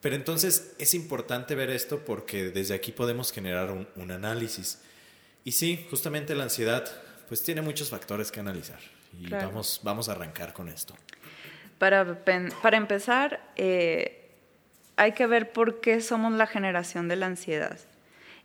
Pero 0.00 0.16
entonces 0.16 0.72
es 0.78 0.94
importante 0.94 1.54
ver 1.54 1.68
esto 1.68 2.02
porque 2.06 2.50
desde 2.50 2.74
aquí 2.74 2.92
podemos 2.92 3.32
generar 3.32 3.70
un, 3.70 3.86
un 3.96 4.10
análisis. 4.10 4.78
Y 5.44 5.52
sí, 5.52 5.86
justamente 5.90 6.34
la 6.34 6.44
ansiedad 6.44 6.90
pues 7.28 7.42
tiene 7.42 7.60
muchos 7.60 7.90
factores 7.90 8.32
que 8.32 8.40
analizar 8.40 8.80
y 9.18 9.28
vamos, 9.28 9.80
vamos 9.82 10.08
a 10.08 10.12
arrancar 10.12 10.52
con 10.52 10.68
esto. 10.68 10.94
Para, 11.78 12.24
para 12.62 12.76
empezar, 12.76 13.40
eh, 13.56 14.30
hay 14.96 15.12
que 15.12 15.26
ver 15.26 15.52
por 15.52 15.80
qué 15.80 16.00
somos 16.00 16.32
la 16.32 16.46
generación 16.46 17.08
de 17.08 17.16
la 17.16 17.26
ansiedad 17.26 17.78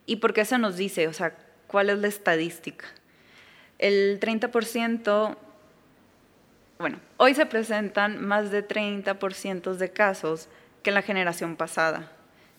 y 0.06 0.18
por 0.18 0.34
qué 0.34 0.46
se 0.46 0.58
nos 0.58 0.78
dice, 0.78 1.08
o 1.08 1.14
sea, 1.14 1.36
cuál 1.68 1.90
es 1.90 2.00
la 2.00 2.08
estadística. 2.08 2.86
El 3.78 4.20
30%, 4.20 5.38
bueno, 6.80 7.00
hoy 7.18 7.36
se 7.36 7.46
presentan 7.46 8.26
más 8.26 8.52
de 8.52 8.66
30% 8.66 9.74
de 9.74 9.92
casos 9.92 10.48
que 10.82 10.92
en 10.92 10.96
la 10.96 11.02
generación 11.02 11.58
pasada. 11.58 12.12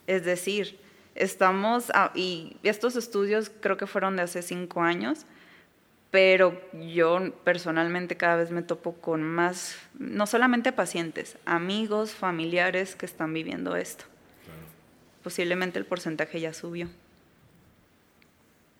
Es 0.06 0.24
decir, 0.24 0.78
estamos, 1.14 1.90
y 2.14 2.58
estos 2.62 2.96
estudios 2.96 3.50
creo 3.60 3.76
que 3.76 3.86
fueron 3.86 4.16
de 4.16 4.22
hace 4.22 4.42
cinco 4.42 4.82
años, 4.82 5.24
pero 6.16 6.58
yo 6.72 7.30
personalmente 7.44 8.16
cada 8.16 8.36
vez 8.36 8.50
me 8.50 8.62
topo 8.62 8.94
con 8.94 9.22
más, 9.22 9.76
no 9.98 10.26
solamente 10.26 10.72
pacientes, 10.72 11.36
amigos, 11.44 12.12
familiares 12.12 12.96
que 12.96 13.04
están 13.04 13.34
viviendo 13.34 13.76
esto. 13.76 14.06
Posiblemente 15.22 15.78
el 15.78 15.84
porcentaje 15.84 16.40
ya 16.40 16.54
subió. 16.54 16.88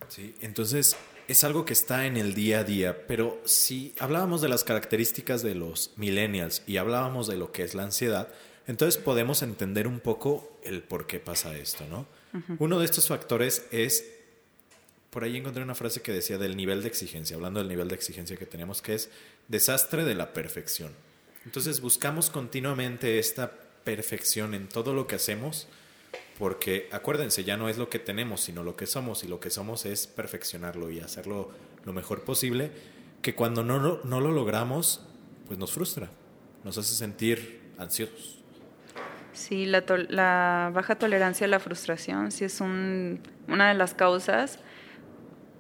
Sí, 0.08 0.34
entonces 0.40 0.96
es 1.28 1.44
algo 1.44 1.66
que 1.66 1.74
está 1.74 2.06
en 2.06 2.16
el 2.16 2.32
día 2.32 2.60
a 2.60 2.64
día, 2.64 3.06
pero 3.06 3.38
si 3.44 3.94
hablábamos 3.98 4.40
de 4.40 4.48
las 4.48 4.64
características 4.64 5.42
de 5.42 5.56
los 5.56 5.92
millennials 5.96 6.62
y 6.66 6.78
hablábamos 6.78 7.26
de 7.26 7.36
lo 7.36 7.52
que 7.52 7.64
es 7.64 7.74
la 7.74 7.82
ansiedad, 7.82 8.28
entonces 8.66 8.96
podemos 8.96 9.42
entender 9.42 9.86
un 9.86 10.00
poco 10.00 10.58
el 10.64 10.82
por 10.82 11.06
qué 11.06 11.20
pasa 11.20 11.54
esto, 11.54 11.84
¿no? 11.90 12.06
Uno 12.58 12.78
de 12.78 12.86
estos 12.86 13.08
factores 13.08 13.66
es 13.72 14.15
por 15.16 15.24
ahí 15.24 15.38
encontré 15.38 15.62
una 15.62 15.74
frase 15.74 16.02
que 16.02 16.12
decía 16.12 16.36
del 16.36 16.58
nivel 16.58 16.82
de 16.82 16.88
exigencia, 16.88 17.36
hablando 17.36 17.58
del 17.58 17.70
nivel 17.70 17.88
de 17.88 17.94
exigencia 17.94 18.36
que 18.36 18.44
tenemos, 18.44 18.82
que 18.82 18.92
es 18.92 19.08
desastre 19.48 20.04
de 20.04 20.14
la 20.14 20.34
perfección. 20.34 20.92
Entonces 21.46 21.80
buscamos 21.80 22.28
continuamente 22.28 23.18
esta 23.18 23.50
perfección 23.82 24.52
en 24.52 24.68
todo 24.68 24.92
lo 24.92 25.06
que 25.06 25.14
hacemos, 25.14 25.68
porque 26.38 26.90
acuérdense, 26.92 27.44
ya 27.44 27.56
no 27.56 27.70
es 27.70 27.78
lo 27.78 27.88
que 27.88 27.98
tenemos, 27.98 28.42
sino 28.42 28.62
lo 28.62 28.76
que 28.76 28.86
somos, 28.86 29.24
y 29.24 29.26
lo 29.26 29.40
que 29.40 29.48
somos 29.48 29.86
es 29.86 30.06
perfeccionarlo 30.06 30.90
y 30.90 31.00
hacerlo 31.00 31.50
lo 31.86 31.94
mejor 31.94 32.22
posible, 32.24 32.70
que 33.22 33.34
cuando 33.34 33.64
no 33.64 34.02
no 34.04 34.20
lo 34.20 34.32
logramos, 34.32 35.00
pues 35.46 35.58
nos 35.58 35.72
frustra, 35.72 36.10
nos 36.62 36.76
hace 36.76 36.94
sentir 36.94 37.72
ansiosos. 37.78 38.42
Sí, 39.32 39.64
la, 39.64 40.70
baja 40.74 40.98
tolerancia 40.98 41.46
a 41.46 41.48
la 41.48 41.58
frustración 41.58 42.32
sí 42.32 42.44
es 42.44 42.60
un, 42.60 43.20
una 43.48 43.68
de 43.68 43.74
las 43.74 43.94
causas 43.94 44.58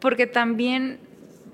porque 0.00 0.26
también, 0.26 1.00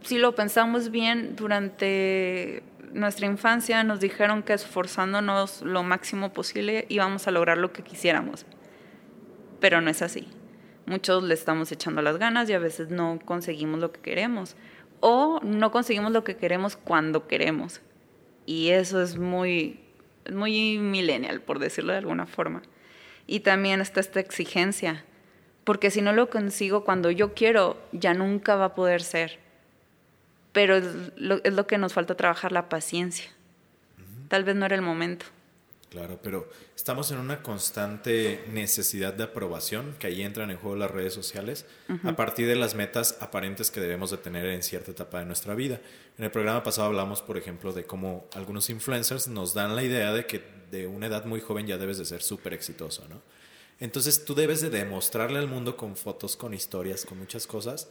si 0.02 0.18
lo 0.18 0.34
pensamos 0.34 0.90
bien, 0.90 1.36
durante 1.36 2.62
nuestra 2.92 3.26
infancia 3.26 3.84
nos 3.84 4.00
dijeron 4.00 4.42
que 4.42 4.52
esforzándonos 4.52 5.62
lo 5.62 5.82
máximo 5.82 6.32
posible 6.32 6.86
íbamos 6.88 7.26
a 7.26 7.30
lograr 7.30 7.58
lo 7.58 7.72
que 7.72 7.82
quisiéramos, 7.82 8.44
pero 9.60 9.80
no 9.80 9.90
es 9.90 10.02
así. 10.02 10.28
Muchos 10.86 11.22
le 11.22 11.34
estamos 11.34 11.70
echando 11.72 12.02
las 12.02 12.18
ganas 12.18 12.50
y 12.50 12.52
a 12.52 12.58
veces 12.58 12.90
no 12.90 13.18
conseguimos 13.24 13.80
lo 13.80 13.92
que 13.92 14.00
queremos 14.00 14.56
o 15.00 15.40
no 15.42 15.70
conseguimos 15.70 16.12
lo 16.12 16.24
que 16.24 16.36
queremos 16.36 16.76
cuando 16.76 17.26
queremos. 17.26 17.80
Y 18.46 18.70
eso 18.70 19.00
es 19.00 19.18
muy, 19.18 19.80
muy 20.32 20.78
millennial, 20.78 21.40
por 21.40 21.58
decirlo 21.58 21.92
de 21.92 21.98
alguna 21.98 22.26
forma. 22.26 22.62
Y 23.26 23.40
también 23.40 23.80
está 23.80 24.00
esta 24.00 24.20
exigencia, 24.20 25.04
porque 25.64 25.90
si 25.90 26.02
no 26.02 26.12
lo 26.12 26.28
consigo 26.28 26.84
cuando 26.84 27.10
yo 27.10 27.34
quiero, 27.34 27.80
ya 27.92 28.14
nunca 28.14 28.56
va 28.56 28.66
a 28.66 28.74
poder 28.74 29.02
ser. 29.02 29.38
Pero 30.52 30.76
es 30.76 30.84
lo, 31.16 31.42
es 31.44 31.54
lo 31.54 31.66
que 31.66 31.78
nos 31.78 31.92
falta 31.92 32.16
trabajar, 32.16 32.52
la 32.52 32.68
paciencia. 32.68 33.30
Tal 34.28 34.44
vez 34.44 34.56
no 34.56 34.66
era 34.66 34.74
el 34.74 34.82
momento. 34.82 35.26
Claro, 35.92 36.18
pero 36.22 36.48
estamos 36.74 37.10
en 37.10 37.18
una 37.18 37.42
constante 37.42 38.46
necesidad 38.50 39.12
de 39.12 39.24
aprobación, 39.24 39.94
que 39.98 40.06
ahí 40.06 40.22
entran 40.22 40.50
en 40.50 40.56
juego 40.56 40.74
las 40.74 40.90
redes 40.90 41.12
sociales, 41.12 41.66
a 42.02 42.16
partir 42.16 42.48
de 42.48 42.56
las 42.56 42.74
metas 42.74 43.18
aparentes 43.20 43.70
que 43.70 43.78
debemos 43.78 44.10
de 44.10 44.16
tener 44.16 44.46
en 44.46 44.62
cierta 44.62 44.90
etapa 44.90 45.18
de 45.18 45.26
nuestra 45.26 45.54
vida. 45.54 45.82
En 46.16 46.24
el 46.24 46.30
programa 46.30 46.62
pasado 46.62 46.86
hablamos, 46.86 47.20
por 47.20 47.36
ejemplo, 47.36 47.74
de 47.74 47.84
cómo 47.84 48.26
algunos 48.32 48.70
influencers 48.70 49.28
nos 49.28 49.52
dan 49.52 49.76
la 49.76 49.82
idea 49.82 50.14
de 50.14 50.24
que 50.24 50.42
de 50.70 50.86
una 50.86 51.08
edad 51.08 51.26
muy 51.26 51.42
joven 51.42 51.66
ya 51.66 51.76
debes 51.76 51.98
de 51.98 52.06
ser 52.06 52.22
súper 52.22 52.54
exitoso, 52.54 53.06
¿no? 53.10 53.20
Entonces 53.82 54.24
tú 54.24 54.36
debes 54.36 54.60
de 54.60 54.70
demostrarle 54.70 55.40
al 55.40 55.48
mundo 55.48 55.76
con 55.76 55.96
fotos, 55.96 56.36
con 56.36 56.54
historias, 56.54 57.04
con 57.04 57.18
muchas 57.18 57.48
cosas, 57.48 57.88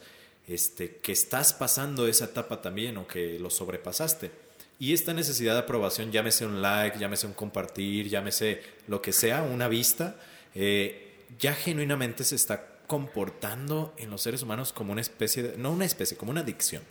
este, 0.48 0.96
que 0.96 1.12
estás 1.12 1.52
pasando 1.52 2.06
esa 2.06 2.24
etapa 2.24 2.62
también 2.62 2.96
o 2.96 3.06
que 3.06 3.38
lo 3.38 3.50
sobrepasaste. 3.50 4.30
Y 4.78 4.94
esta 4.94 5.12
necesidad 5.12 5.52
de 5.52 5.60
aprobación, 5.60 6.10
llámese 6.10 6.46
un 6.46 6.62
like, 6.62 6.98
llámese 6.98 7.26
un 7.26 7.34
compartir, 7.34 8.08
llámese 8.08 8.62
lo 8.88 9.02
que 9.02 9.12
sea, 9.12 9.42
una 9.42 9.68
vista, 9.68 10.16
eh, 10.54 11.26
ya 11.38 11.52
genuinamente 11.52 12.24
se 12.24 12.36
está 12.36 12.78
comportando 12.86 13.92
en 13.98 14.08
los 14.08 14.22
seres 14.22 14.42
humanos 14.42 14.72
como 14.72 14.92
una 14.92 15.02
especie 15.02 15.42
de, 15.42 15.58
no 15.58 15.72
una 15.72 15.84
especie, 15.84 16.16
como 16.16 16.30
una 16.30 16.40
adicción. 16.40 16.82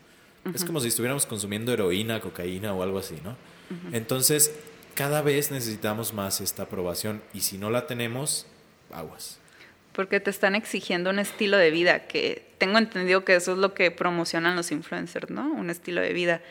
Es 0.53 0.63
como 0.63 0.79
si 0.79 0.89
estuviéramos 0.89 1.25
consumiendo 1.25 1.74
heroína, 1.74 2.22
cocaína 2.22 2.72
o 2.75 2.84
algo 2.84 3.00
así, 3.00 3.15
¿no? 3.24 3.36
Entonces, 3.93 4.51
cada 4.93 5.24
vez 5.24 5.50
necesitamos 5.50 6.13
más 6.13 6.39
esta 6.39 6.63
aprobación 6.63 7.24
y 7.34 7.41
si 7.41 7.58
no 7.58 7.72
la 7.72 7.88
tenemos, 7.88 8.46
aguas. 8.93 9.39
Porque 9.93 10.19
te 10.19 10.29
están 10.29 10.55
exigiendo 10.55 11.10
un 11.10 11.19
estilo 11.19 11.57
de 11.57 11.69
vida, 11.69 12.07
que 12.07 12.45
tengo 12.57 12.77
entendido 12.77 13.25
que 13.25 13.36
eso 13.36 13.53
es 13.53 13.57
lo 13.57 13.74
que 13.74 13.91
promocionan 13.91 14.55
los 14.55 14.71
influencers, 14.71 15.29
¿no? 15.29 15.51
Un 15.51 15.69
estilo 15.69 16.01
de 16.01 16.13
vida 16.13 16.41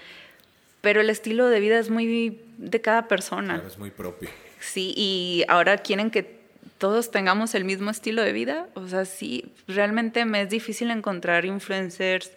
pero 0.81 1.01
el 1.01 1.11
estilo 1.11 1.49
de 1.49 1.61
vida 1.61 1.79
es 1.79 1.91
muy 1.91 2.41
de 2.59 2.81
cada 2.81 3.09
persona. 3.09 3.55
Claro, 3.55 3.69
es 3.69 3.79
muy 3.79 3.91
propio. 3.91 4.31
Sí, 4.61 4.95
y 4.97 5.45
ahora 5.49 5.79
quieren 5.79 6.11
que 6.11 6.41
todos 6.79 7.11
tengamos 7.11 7.55
el 7.55 7.65
mismo 7.65 7.91
estilo 7.91 8.23
de 8.23 8.33
vida. 8.33 8.69
O 8.75 8.89
sea, 8.89 9.05
sí, 9.05 9.53
realmente 9.69 10.25
me 10.25 10.43
es 10.43 10.51
difícil 10.51 10.91
encontrar 10.91 11.45
influencers 11.45 12.33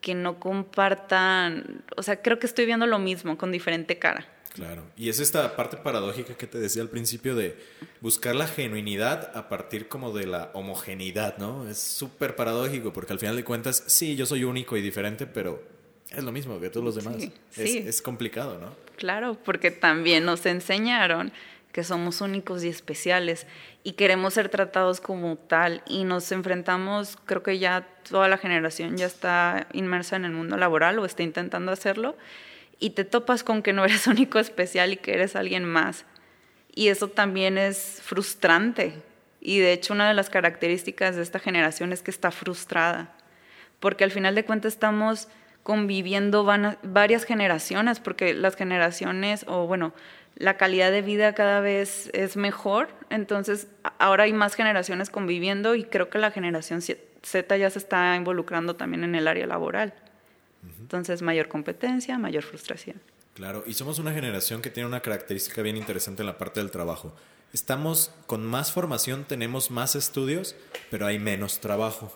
que 0.00 0.14
no 0.14 0.40
compartan, 0.40 1.82
o 1.94 2.02
sea, 2.02 2.22
creo 2.22 2.38
que 2.38 2.46
estoy 2.46 2.64
viendo 2.64 2.86
lo 2.86 2.98
mismo 2.98 3.36
con 3.36 3.52
diferente 3.52 3.98
cara. 3.98 4.26
Claro, 4.54 4.82
y 4.96 5.08
es 5.08 5.20
esta 5.20 5.54
parte 5.54 5.76
paradójica 5.76 6.34
que 6.34 6.46
te 6.46 6.58
decía 6.58 6.82
al 6.82 6.88
principio 6.88 7.36
de 7.36 7.56
buscar 8.00 8.34
la 8.34 8.48
genuinidad 8.48 9.30
a 9.36 9.48
partir 9.48 9.88
como 9.88 10.12
de 10.12 10.26
la 10.26 10.50
homogeneidad, 10.54 11.38
¿no? 11.38 11.68
Es 11.68 11.78
súper 11.78 12.34
paradójico 12.34 12.92
porque 12.92 13.12
al 13.12 13.20
final 13.20 13.36
de 13.36 13.44
cuentas, 13.44 13.84
sí, 13.86 14.16
yo 14.16 14.26
soy 14.26 14.42
único 14.42 14.76
y 14.76 14.82
diferente, 14.82 15.26
pero 15.26 15.62
es 16.10 16.24
lo 16.24 16.32
mismo 16.32 16.58
que 16.60 16.68
todos 16.68 16.84
los 16.84 16.96
demás. 16.96 17.16
Es, 17.56 17.74
es, 17.76 18.02
complicado, 18.02 18.58
¿no? 18.58 18.74
Claro, 18.96 19.38
porque 19.44 19.70
también 19.70 20.24
nos 20.24 20.44
enseñaron 20.46 21.32
que 21.70 21.84
somos 21.84 22.20
únicos 22.20 22.64
y 22.64 22.68
especiales 22.68 23.46
y 23.84 23.92
queremos 23.92 24.34
ser 24.34 24.48
tratados 24.48 25.00
como 25.00 25.36
tal 25.36 25.82
y 25.86 26.02
nos 26.02 26.32
enfrentamos, 26.32 27.16
creo 27.24 27.44
que 27.44 27.60
ya 27.60 27.86
toda 28.08 28.26
la 28.26 28.38
generación 28.38 28.96
ya 28.96 29.06
está 29.06 29.68
inmersa 29.72 30.16
en 30.16 30.24
el 30.24 30.32
mundo 30.32 30.56
laboral 30.56 30.98
o 30.98 31.04
está 31.04 31.22
intentando 31.22 31.70
hacerlo 31.70 32.16
y 32.80 32.90
te 32.90 33.04
topas 33.04 33.44
con 33.44 33.62
que 33.62 33.72
no 33.72 33.84
eres 33.84 34.06
único 34.08 34.38
especial 34.38 34.92
y 34.92 34.96
que 34.96 35.12
eres 35.12 35.36
alguien 35.36 35.64
más. 35.64 36.06
Y 36.74 36.88
eso 36.88 37.08
también 37.08 37.58
es 37.58 38.00
frustrante. 38.02 38.94
Y 39.40 39.58
de 39.58 39.72
hecho 39.72 39.94
una 39.94 40.08
de 40.08 40.14
las 40.14 40.30
características 40.30 41.16
de 41.16 41.22
esta 41.22 41.38
generación 41.38 41.92
es 41.92 42.02
que 42.02 42.10
está 42.10 42.30
frustrada, 42.30 43.14
porque 43.78 44.04
al 44.04 44.10
final 44.10 44.34
de 44.34 44.44
cuentas 44.44 44.74
estamos 44.74 45.28
conviviendo 45.62 46.44
varias 46.44 47.24
generaciones, 47.24 48.00
porque 48.00 48.34
las 48.34 48.56
generaciones, 48.56 49.44
o 49.48 49.66
bueno, 49.66 49.94
la 50.36 50.56
calidad 50.56 50.90
de 50.90 51.02
vida 51.02 51.34
cada 51.34 51.60
vez 51.60 52.10
es 52.12 52.36
mejor, 52.36 52.88
entonces 53.08 53.68
ahora 53.98 54.24
hay 54.24 54.32
más 54.32 54.54
generaciones 54.54 55.10
conviviendo 55.10 55.74
y 55.74 55.84
creo 55.84 56.10
que 56.10 56.18
la 56.18 56.30
generación 56.30 56.82
Z 56.82 57.56
ya 57.56 57.70
se 57.70 57.78
está 57.78 58.16
involucrando 58.16 58.76
también 58.76 59.04
en 59.04 59.14
el 59.14 59.26
área 59.26 59.46
laboral. 59.46 59.94
Entonces, 60.90 61.22
mayor 61.22 61.46
competencia, 61.46 62.18
mayor 62.18 62.42
frustración. 62.42 63.00
Claro, 63.34 63.62
y 63.64 63.74
somos 63.74 64.00
una 64.00 64.12
generación 64.12 64.60
que 64.60 64.70
tiene 64.70 64.88
una 64.88 64.98
característica 64.98 65.62
bien 65.62 65.76
interesante 65.76 66.22
en 66.22 66.26
la 66.26 66.36
parte 66.36 66.58
del 66.58 66.72
trabajo. 66.72 67.14
Estamos 67.52 68.10
con 68.26 68.44
más 68.44 68.72
formación, 68.72 69.24
tenemos 69.24 69.70
más 69.70 69.94
estudios, 69.94 70.56
pero 70.90 71.06
hay 71.06 71.20
menos 71.20 71.60
trabajo. 71.60 72.12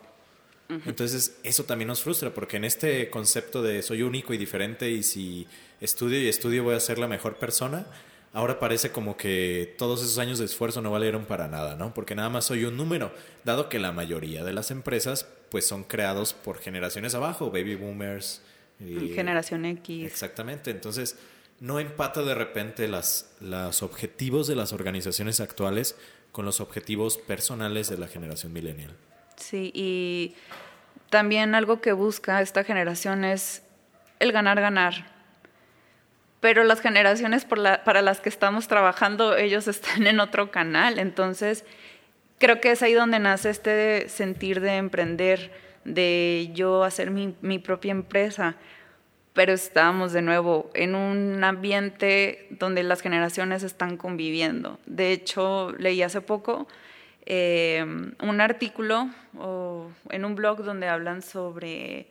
Entonces, 0.87 1.39
eso 1.45 1.63
también 1.63 1.87
nos 1.87 2.03
frustra, 2.03 2.35
porque 2.35 2.57
en 2.57 2.65
este 2.65 3.11
concepto 3.11 3.63
de 3.63 3.81
soy 3.83 4.03
único 4.03 4.35
y 4.35 4.39
diferente 4.39 4.91
y 4.91 5.05
si 5.05 5.47
estudio 5.81 6.21
y 6.21 6.27
estudio 6.27 6.65
voy 6.65 6.75
a 6.75 6.81
ser 6.81 6.99
la 6.99 7.07
mejor 7.07 7.37
persona, 7.37 7.87
ahora 8.33 8.59
parece 8.59 8.91
como 8.91 9.17
que 9.17 9.73
todos 9.79 10.03
esos 10.03 10.19
años 10.19 10.41
de 10.41 10.47
esfuerzo 10.47 10.83
no 10.83 10.91
valieron 10.91 11.27
para 11.27 11.47
nada, 11.47 11.77
¿no? 11.77 11.95
Porque 11.95 12.17
nada 12.17 12.29
más 12.29 12.47
soy 12.47 12.65
un 12.65 12.77
número, 12.77 13.15
dado 13.45 13.69
que 13.69 13.79
la 13.79 13.93
mayoría 13.93 14.43
de 14.43 14.53
las 14.53 14.73
empresas 14.73 15.29
pues 15.49 15.65
son 15.65 15.85
creados 15.85 16.33
por 16.33 16.59
generaciones 16.59 17.15
abajo, 17.15 17.53
baby 17.53 17.77
boomers. 17.77 18.43
Y, 18.87 19.15
Generación 19.15 19.65
X. 19.65 20.07
Exactamente, 20.07 20.71
entonces 20.71 21.17
no 21.61 21.81
empata 21.81 22.23
de 22.23 22.35
repente 22.35 22.89
las, 22.89 23.35
los 23.41 23.83
objetivos 23.83 24.47
de 24.47 24.57
las 24.57 24.73
organizaciones 24.73 25.41
actuales 25.41 25.97
con 26.33 26.45
los 26.45 26.61
objetivos 26.61 27.17
personales 27.17 27.89
de 27.89 27.97
la 27.97 28.09
generación 28.09 28.53
millennial. 28.53 28.91
Sí, 29.37 29.71
y 29.75 30.35
también 31.11 31.55
algo 31.55 31.81
que 31.81 31.93
busca 31.93 32.41
esta 32.41 32.65
generación 32.65 33.25
es 33.25 33.63
el 34.19 34.33
ganar, 34.33 34.61
ganar. 34.61 35.13
Pero 36.41 36.65
las 36.65 36.81
generaciones 36.81 37.45
para 37.45 38.03
las 38.03 38.21
que 38.21 38.29
estamos 38.29 38.69
trabajando, 38.69 39.37
ellos 39.37 39.69
están 39.69 40.07
en 40.07 40.21
otro 40.21 40.51
canal. 40.51 40.99
Entonces, 40.99 41.65
creo 42.39 42.61
que 42.61 42.73
es 42.73 42.83
ahí 42.83 42.93
donde 42.93 43.19
nace 43.19 43.51
este 43.51 44.09
sentir 44.09 44.61
de 44.61 44.77
emprender, 44.77 45.53
de 45.85 46.51
yo 46.53 46.85
hacer 46.85 47.11
mi, 47.11 47.35
mi 47.41 47.59
propia 47.59 47.93
empresa. 47.93 48.57
Pero 49.35 49.53
estamos 49.53 50.13
de 50.13 50.23
nuevo 50.23 50.71
en 50.75 50.95
un 50.95 51.45
ambiente 51.45 52.47
donde 52.51 52.83
las 52.83 53.03
generaciones 53.03 53.63
están 53.63 53.97
conviviendo. 53.99 54.79
De 54.87 55.13
hecho, 55.13 55.73
leí 55.79 56.03
hace 56.03 56.23
poco 56.23 56.67
Em, 57.27 58.15
un 58.21 58.41
artículo 58.43 59.09
o 59.39 59.91
en 60.11 60.25
un 60.25 60.35
blog 60.35 60.63
donde 60.63 60.89
hablan 60.89 61.23
sobre... 61.23 62.07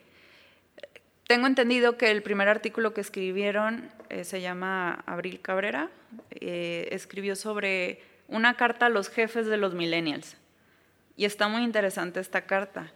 Tengo 1.28 1.48
entendido 1.48 1.98
que 1.98 2.12
el 2.12 2.24
primer 2.24 2.50
artículo 2.50 2.94
que 2.94 3.02
escribieron 3.02 3.90
eh, 4.10 4.24
se 4.24 4.42
llama 4.42 5.04
Abril 5.06 5.40
Cabrera, 5.42 5.90
eh, 6.32 6.90
escribió 6.92 7.36
sobre 7.36 8.02
una 8.28 8.56
carta 8.56 8.88
a 8.88 8.90
los 8.90 9.10
jefes 9.10 9.46
de 9.46 9.58
los 9.58 9.74
millennials. 9.74 10.36
Y 11.16 11.26
está 11.26 11.48
muy 11.48 11.64
interesante 11.64 12.20
esta 12.20 12.42
carta. 12.42 12.92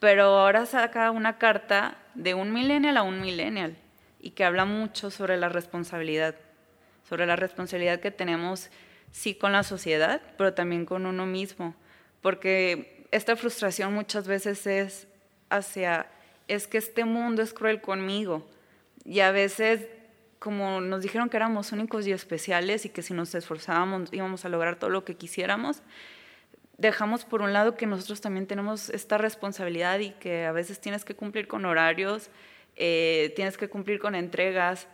Pero 0.00 0.24
ahora 0.24 0.64
saca 0.64 1.10
una 1.10 1.38
carta 1.38 1.98
de 2.16 2.34
un 2.34 2.52
millennial 2.52 2.96
a 2.96 3.02
un 3.02 3.20
millennial 3.20 3.76
y 4.20 4.30
que 4.30 4.44
habla 4.44 4.64
mucho 4.64 5.10
sobre 5.10 5.36
la 5.36 5.48
responsabilidad, 5.48 6.34
sobre 7.08 7.26
la 7.26 7.36
responsabilidad 7.36 8.00
que 8.00 8.10
tenemos 8.10 8.70
sí 9.12 9.34
con 9.34 9.52
la 9.52 9.62
sociedad, 9.62 10.20
pero 10.36 10.54
también 10.54 10.84
con 10.84 11.06
uno 11.06 11.26
mismo, 11.26 11.74
porque 12.22 13.06
esta 13.12 13.36
frustración 13.36 13.94
muchas 13.94 14.26
veces 14.26 14.66
es 14.66 15.06
hacia, 15.48 16.06
es 16.48 16.66
que 16.66 16.78
este 16.78 17.04
mundo 17.04 17.42
es 17.42 17.54
cruel 17.54 17.80
conmigo, 17.80 18.46
y 19.04 19.20
a 19.20 19.30
veces 19.30 19.86
como 20.38 20.80
nos 20.80 21.02
dijeron 21.02 21.28
que 21.28 21.36
éramos 21.36 21.72
únicos 21.72 22.06
y 22.06 22.12
especiales 22.12 22.84
y 22.84 22.90
que 22.90 23.02
si 23.02 23.14
nos 23.14 23.34
esforzábamos 23.34 24.12
íbamos 24.12 24.44
a 24.44 24.48
lograr 24.48 24.76
todo 24.76 24.90
lo 24.90 25.04
que 25.04 25.14
quisiéramos, 25.14 25.82
dejamos 26.78 27.24
por 27.24 27.42
un 27.42 27.52
lado 27.52 27.76
que 27.76 27.86
nosotros 27.86 28.20
también 28.20 28.46
tenemos 28.46 28.90
esta 28.90 29.18
responsabilidad 29.18 29.98
y 30.00 30.10
que 30.10 30.44
a 30.44 30.52
veces 30.52 30.80
tienes 30.80 31.04
que 31.04 31.14
cumplir 31.14 31.48
con 31.48 31.64
horarios, 31.64 32.30
eh, 32.76 33.32
tienes 33.36 33.56
que 33.56 33.68
cumplir 33.68 33.98
con 33.98 34.14
entregas, 34.14 34.86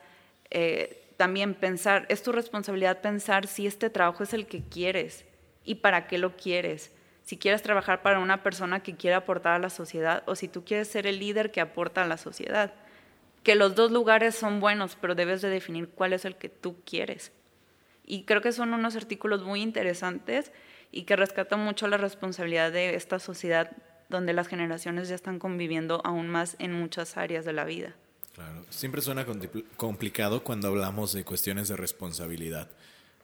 eh, 0.50 1.02
también 1.16 1.54
pensar, 1.54 2.06
es 2.08 2.22
tu 2.22 2.32
responsabilidad 2.32 3.00
pensar 3.00 3.46
si 3.46 3.66
este 3.66 3.90
trabajo 3.90 4.22
es 4.22 4.32
el 4.32 4.46
que 4.46 4.62
quieres 4.62 5.24
y 5.64 5.76
para 5.76 6.06
qué 6.06 6.18
lo 6.18 6.36
quieres. 6.36 6.92
Si 7.24 7.38
quieres 7.38 7.62
trabajar 7.62 8.02
para 8.02 8.18
una 8.18 8.42
persona 8.42 8.82
que 8.82 8.96
quiere 8.96 9.14
aportar 9.14 9.54
a 9.54 9.58
la 9.58 9.70
sociedad 9.70 10.24
o 10.26 10.34
si 10.34 10.48
tú 10.48 10.64
quieres 10.64 10.88
ser 10.88 11.06
el 11.06 11.20
líder 11.20 11.52
que 11.52 11.60
aporta 11.60 12.02
a 12.02 12.08
la 12.08 12.16
sociedad. 12.16 12.74
Que 13.44 13.54
los 13.54 13.76
dos 13.76 13.92
lugares 13.92 14.34
son 14.34 14.58
buenos, 14.58 14.96
pero 15.00 15.14
debes 15.14 15.40
de 15.40 15.48
definir 15.48 15.88
cuál 15.88 16.12
es 16.12 16.24
el 16.24 16.36
que 16.36 16.48
tú 16.48 16.76
quieres. 16.84 17.32
Y 18.04 18.24
creo 18.24 18.40
que 18.40 18.50
son 18.50 18.74
unos 18.74 18.96
artículos 18.96 19.44
muy 19.44 19.62
interesantes 19.62 20.50
y 20.92 21.04
que 21.04 21.16
rescatan 21.16 21.60
mucho 21.60 21.88
la 21.88 21.96
responsabilidad 21.96 22.70
de 22.70 22.94
esta 22.94 23.18
sociedad 23.18 23.72
donde 24.08 24.34
las 24.34 24.46
generaciones 24.46 25.08
ya 25.08 25.14
están 25.14 25.38
conviviendo 25.38 26.02
aún 26.04 26.28
más 26.28 26.54
en 26.58 26.72
muchas 26.72 27.16
áreas 27.16 27.44
de 27.44 27.54
la 27.54 27.64
vida. 27.64 27.96
Claro, 28.34 28.64
siempre 28.70 29.02
suena 29.02 29.26
complicado 29.76 30.44
cuando 30.44 30.68
hablamos 30.68 31.12
de 31.12 31.24
cuestiones 31.24 31.68
de 31.68 31.76
responsabilidad, 31.76 32.70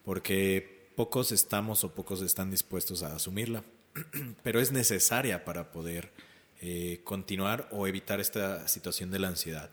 porque 0.05 0.91
pocos 0.97 1.31
estamos 1.31 1.85
o 1.85 1.95
pocos 1.95 2.23
están 2.23 2.51
dispuestos 2.51 3.03
a 3.03 3.15
asumirla, 3.15 3.63
pero 4.43 4.61
es 4.61 4.73
necesaria 4.73 5.45
para 5.45 5.71
poder 5.71 6.11
eh, 6.61 7.01
continuar 7.05 7.69
o 7.71 7.87
evitar 7.87 8.19
esta 8.19 8.67
situación 8.67 9.11
de 9.11 9.19
la 9.19 9.29
ansiedad. 9.29 9.71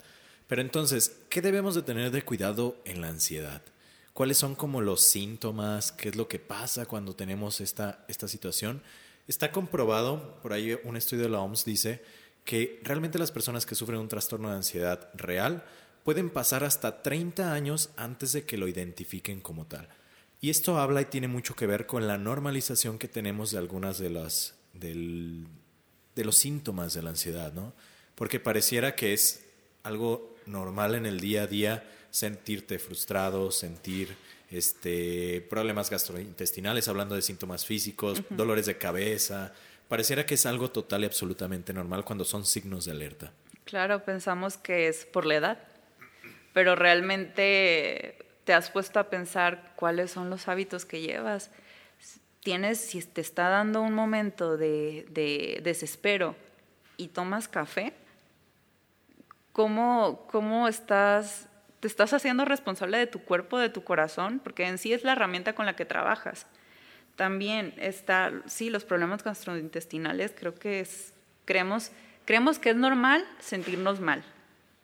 Pero 0.47 0.62
entonces, 0.62 1.17
¿qué 1.29 1.41
debemos 1.41 1.75
de 1.75 1.81
tener 1.81 2.12
de 2.12 2.21
cuidado 2.21 2.77
en 2.86 3.01
la 3.01 3.08
ansiedad? 3.08 3.62
¿Cuáles 4.15 4.38
son 4.38 4.56
como 4.56 4.80
los 4.80 5.01
síntomas? 5.01 5.91
¿Qué 5.91 6.08
es 6.08 6.15
lo 6.15 6.30
que 6.30 6.39
pasa 6.39 6.86
cuando 6.86 7.17
tenemos 7.17 7.60
esta, 7.60 8.06
esta 8.08 8.30
situación? 8.30 8.82
Está 9.28 9.51
comprobado, 9.51 10.39
por 10.41 10.54
ahí 10.54 10.80
un 10.86 10.95
estudio 10.95 11.23
de 11.23 11.30
la 11.32 11.41
OMS 11.41 11.65
dice 11.65 12.01
que 12.45 12.80
realmente 12.82 13.19
las 13.19 13.34
personas 13.34 13.65
que 13.65 13.75
sufren 13.75 13.99
un 13.99 14.08
trastorno 14.08 14.49
de 14.49 14.56
ansiedad 14.56 15.10
real 15.15 15.65
pueden 16.06 16.30
pasar 16.30 16.63
hasta 16.63 17.04
30 17.04 17.51
años 17.51 17.89
antes 17.97 18.32
de 18.32 18.45
que 18.45 18.58
lo 18.58 18.69
identifiquen 18.69 19.41
como 19.41 19.65
tal. 19.65 19.89
Y 20.39 20.49
esto 20.49 20.78
habla 20.80 21.01
y 21.01 21.06
tiene 21.06 21.28
mucho 21.28 21.58
que 21.58 21.67
ver 21.67 21.86
con 21.86 22.08
la 22.08 22.17
normalización 22.17 22.97
que 22.97 23.10
tenemos 23.10 23.51
de 23.51 23.58
algunas 23.58 23.97
de 23.97 24.12
las 24.12 24.56
del, 24.71 25.45
de 26.15 26.23
los 26.23 26.38
síntomas 26.38 26.93
de 26.93 27.01
la 27.01 27.10
ansiedad, 27.10 27.51
¿no? 27.51 27.73
Porque 28.15 28.39
pareciera 28.39 28.95
que 28.95 29.12
es 29.12 29.43
algo 29.84 30.38
normal 30.45 30.95
en 30.95 31.06
el 31.06 31.19
día 31.19 31.43
a 31.43 31.47
día 31.47 31.84
sentirte 32.15 32.80
frustrado, 32.80 33.51
sentir 33.51 34.15
este 34.49 35.45
problemas 35.49 35.89
gastrointestinales, 35.89 36.88
hablando 36.88 37.15
de 37.15 37.21
síntomas 37.21 37.65
físicos, 37.65 38.21
dolores 38.30 38.67
de 38.67 38.78
cabeza, 38.78 39.54
Pareciera 39.88 40.25
que 40.25 40.34
es 40.34 40.45
algo 40.45 40.71
total 40.71 41.04
y 41.04 41.06
absolutamente 41.06 41.71
normal 41.71 42.04
cuando 42.04 42.25
son 42.25 42.45
signos 42.45 42.86
de 42.86 42.91
alerta. 42.91 43.32
Claro, 43.65 44.04
pensamos 44.04 44.58
que 44.58 44.88
es 44.88 45.06
por 45.06 45.25
la 45.25 45.36
edad, 45.36 45.60
pero 46.54 46.75
realmente 46.75 48.17
te 48.45 48.54
has 48.54 48.71
puesto 48.71 48.99
a 48.99 49.10
pensar 49.10 49.73
cuáles 49.75 50.12
son 50.12 50.30
los 50.30 50.47
hábitos 50.47 50.86
que 50.86 51.01
llevas. 51.01 51.51
Tienes, 52.41 52.80
si 52.80 53.01
te 53.04 53.21
está 53.21 53.49
dando 53.49 53.82
un 53.82 53.93
momento 53.93 54.58
de, 54.58 55.06
de 55.12 55.60
desespero 55.63 56.36
y 56.97 57.10
tomas 57.10 57.47
café, 57.47 57.93
¿cómo, 59.51 60.28
¿cómo 60.32 60.67
estás, 60.67 61.47
te 61.86 61.89
estás 61.89 62.13
haciendo 62.13 62.45
responsable 62.45 62.98
de 62.98 63.06
tu 63.06 63.19
cuerpo, 63.19 63.60
de 63.60 63.69
tu 63.69 63.84
corazón? 63.84 64.41
Porque 64.43 64.65
en 64.65 64.80
sí 64.80 64.91
es 64.91 65.04
la 65.04 65.12
herramienta 65.12 65.54
con 65.54 65.67
la 65.67 65.76
que 65.76 65.86
trabajas. 65.86 66.48
También 67.15 67.76
está, 67.78 68.34
sí, 68.48 68.71
los 68.71 68.84
problemas 68.84 69.24
gastrointestinales, 69.24 70.34
creo 70.36 70.56
que 70.56 70.80
es, 70.80 71.13
creemos, 71.45 71.91
que 72.26 72.71
es 72.71 72.76
normal 72.76 73.24
sentirnos 73.38 74.00
mal, 74.00 74.24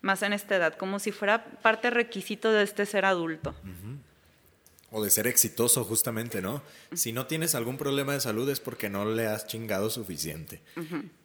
más 0.02 0.22
en 0.22 0.32
esta 0.32 0.56
edad, 0.56 0.76
como 0.76 1.00
si 1.00 1.12
fuera 1.12 1.44
parte 1.44 1.90
requisito 1.90 2.52
de 2.52 2.62
este 2.62 2.86
ser 2.86 3.06
adulto. 3.06 3.56
O 4.91 5.01
de 5.01 5.10
ser 5.10 5.25
exitoso, 5.25 5.86
justamente, 5.86 6.41
¿no? 6.41 6.62
Si 6.93 7.13
no 7.13 7.25
tienes 7.25 7.56
algún 7.56 7.77
problema 7.77 8.13
de 8.13 8.19
salud 8.19 8.49
es 8.49 8.60
porque 8.60 8.89
no 8.89 9.06
le 9.06 9.25
has 9.25 9.47
chingado 9.47 9.89
suficiente. 9.89 10.62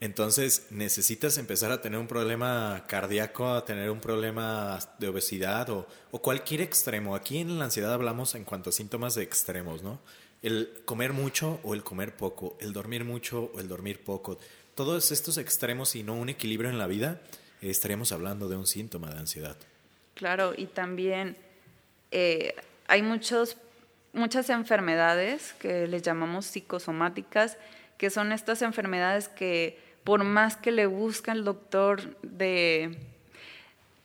Entonces, 0.01 0.69
necesitas 0.71 1.37
empezar 1.37 1.73
a 1.73 1.81
tener 1.81 1.99
un 1.99 2.07
problema 2.07 2.85
cardíaco, 2.87 3.49
a 3.49 3.65
tener 3.65 3.91
un 3.91 4.01
problema 4.01 4.79
de 5.01 5.09
obesidad 5.09 5.69
o, 5.71 5.89
o 6.13 6.23
cualquier 6.23 6.61
extremo. 6.61 7.17
Aquí 7.17 7.39
en 7.39 7.59
la 7.59 7.65
ansiedad 7.65 7.93
hablamos 7.93 8.37
en 8.37 8.45
cuanto 8.45 8.71
a 8.71 8.73
síntomas 8.73 9.17
de 9.17 9.25
extremos, 9.25 9.83
¿no? 9.83 10.01
el 10.43 10.71
comer 10.85 11.13
mucho 11.13 11.61
o 11.65 11.75
el 11.75 11.83
comer 11.83 12.15
poco, 12.15 12.57
el 12.61 12.73
dormir 12.73 13.05
mucho 13.05 13.51
o 13.55 13.61
el 13.61 13.69
dormir 13.69 14.05
poco, 14.05 14.39
todos 14.75 15.11
estos 15.11 15.39
extremos 15.39 15.97
y 15.97 16.03
no 16.03 16.15
un 16.15 16.29
equilibrio 16.29 16.71
en 16.71 16.79
la 16.79 16.87
vida, 16.87 17.21
eh, 17.63 17.71
estaríamos 17.71 18.13
hablando 18.13 18.49
de 18.49 18.57
un 18.57 18.67
síntoma 18.67 19.11
de 19.11 19.19
ansiedad. 19.19 19.57
Claro, 20.15 20.55
y 20.57 20.67
también 20.67 21.37
eh, 22.11 22.55
hay 22.89 23.03
muchos, 23.03 23.57
muchas 24.13 24.51
enfermedades 24.51 25.55
que 25.55 25.87
les 25.87 26.03
llamamos 26.03 26.47
psicosomáticas, 26.47 27.59
que 27.99 28.11
son 28.11 28.33
estas 28.33 28.63
enfermedades 28.63 29.29
que 29.29 29.79
por 30.05 30.23
más 30.25 30.57
que 30.57 30.71
le 30.71 30.87
busca 30.87 31.33
el 31.33 31.45
doctor 31.45 32.17
de 32.23 32.97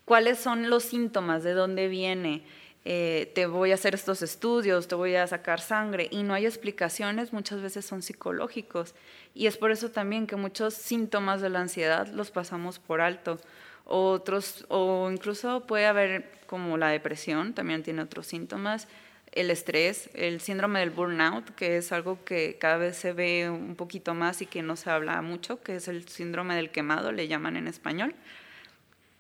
cuáles 0.06 0.40
son 0.40 0.70
los 0.70 0.84
síntomas, 0.84 1.44
de 1.44 1.54
dónde 1.54 1.88
viene, 1.88 2.44
eh, 2.84 3.32
te 3.36 3.46
voy 3.46 3.72
a 3.72 3.76
hacer 3.76 3.94
estos 3.94 4.24
estudios, 4.24 4.88
te 4.88 4.96
voy 4.96 5.16
a 5.16 5.28
sacar 5.28 5.62
sangre 5.62 6.08
y 6.10 6.24
no 6.24 6.34
hay 6.34 6.48
explicaciones, 6.48 7.32
muchas 7.32 7.62
veces 7.62 7.86
son 7.86 8.02
psicológicos. 8.02 8.96
Y 9.36 9.46
es 9.46 9.58
por 9.58 9.72
eso 9.72 9.92
también 9.92 10.26
que 10.26 10.36
muchos 10.36 10.74
síntomas 10.74 11.42
de 11.42 11.50
la 11.50 11.60
ansiedad 11.60 12.08
los 12.08 12.32
pasamos 12.32 12.80
por 12.80 13.02
alto. 13.02 13.40
Otros, 13.86 14.66
o 14.70 15.10
incluso 15.12 15.66
puede 15.68 15.86
haber 15.86 16.30
como 16.46 16.78
la 16.78 16.90
depresión, 16.90 17.54
también 17.54 17.84
tiene 17.84 18.02
otros 18.02 18.28
síntomas, 18.28 18.88
el 19.32 19.50
estrés, 19.50 20.10
el 20.14 20.42
síndrome 20.42 20.80
del 20.80 20.90
burnout, 20.90 21.56
que 21.56 21.78
es 21.78 21.92
algo 21.92 22.24
que 22.26 22.58
cada 22.60 22.78
vez 22.78 22.98
se 22.98 23.14
ve 23.14 23.50
un 23.50 23.76
poquito 23.76 24.14
más 24.14 24.42
y 24.42 24.46
que 24.46 24.62
no 24.62 24.76
se 24.76 24.90
habla 24.90 25.22
mucho, 25.22 25.62
que 25.62 25.78
es 25.78 25.88
el 25.88 26.08
síndrome 26.08 26.56
del 26.56 26.70
quemado, 26.70 27.12
le 27.12 27.28
llaman 27.28 27.56
en 27.56 27.68
español, 27.68 28.14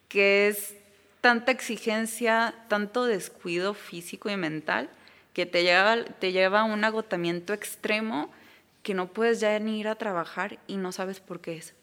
que 0.10 0.50
es 0.50 0.76
tanta 1.22 1.52
exigencia, 1.52 2.54
tanto 2.68 3.06
descuido 3.06 3.74
físico 3.74 4.30
y 4.30 4.36
mental, 4.36 4.90
que 5.34 5.46
te 5.46 5.64
lleva, 5.64 6.04
te 6.04 6.34
lleva 6.34 6.62
a 6.62 6.64
un 6.66 6.84
agotamiento 6.84 7.54
extremo 7.54 8.30
que 8.84 8.94
no 8.94 9.08
puedes 9.08 9.40
ya 9.40 9.58
ni 9.60 9.80
ir 9.80 9.88
a 9.88 9.96
trabajar 9.96 10.60
y 10.68 10.78
no 10.78 10.92
sabes 10.92 11.20
por 11.20 11.40
qué 11.40 11.58
es. 11.58 11.74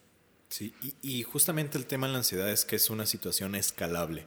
Sí, 0.48 0.74
y, 1.02 1.22
justamente 1.22 1.76
el 1.76 1.86
tema 1.86 2.06
de 2.06 2.12
la 2.14 2.18
ansiedad 2.20 2.50
es 2.50 2.64
que 2.64 2.76
es 2.76 2.88
una 2.90 3.06
situación 3.06 3.54
escalable. 3.54 4.26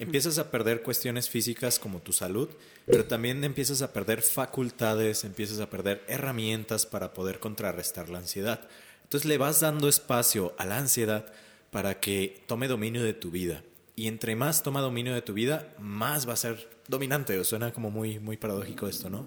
Empiezas 0.00 0.38
a 0.38 0.50
perder 0.50 0.82
cuestiones 0.82 1.28
físicas 1.28 1.78
como 1.78 2.00
tu 2.00 2.12
salud, 2.12 2.48
pero 2.86 3.04
también 3.04 3.44
empiezas 3.44 3.82
a 3.82 3.92
perder 3.92 4.20
facultades, 4.22 5.22
empiezas 5.22 5.60
a 5.60 5.70
perder 5.70 6.04
herramientas 6.08 6.86
para 6.86 7.14
poder 7.14 7.38
contrarrestar 7.38 8.08
la 8.08 8.18
ansiedad. 8.18 8.68
Entonces 9.04 9.28
le 9.28 9.38
vas 9.38 9.60
dando 9.60 9.88
espacio 9.88 10.54
a 10.58 10.66
la 10.66 10.78
ansiedad 10.78 11.32
para 11.70 12.00
que 12.00 12.42
tome 12.48 12.66
dominio 12.66 13.04
de 13.04 13.14
tu 13.14 13.30
vida. 13.30 13.62
Y 13.94 14.08
entre 14.08 14.34
más 14.34 14.62
toma 14.64 14.80
dominio 14.80 15.14
de 15.14 15.22
tu 15.22 15.32
vida, 15.34 15.72
más 15.78 16.28
va 16.28 16.32
a 16.32 16.36
ser 16.36 16.68
dominante. 16.88 17.42
Suena 17.44 17.72
como 17.72 17.90
muy, 17.90 18.18
muy 18.18 18.36
paradójico 18.36 18.88
esto, 18.88 19.08
¿no? 19.08 19.26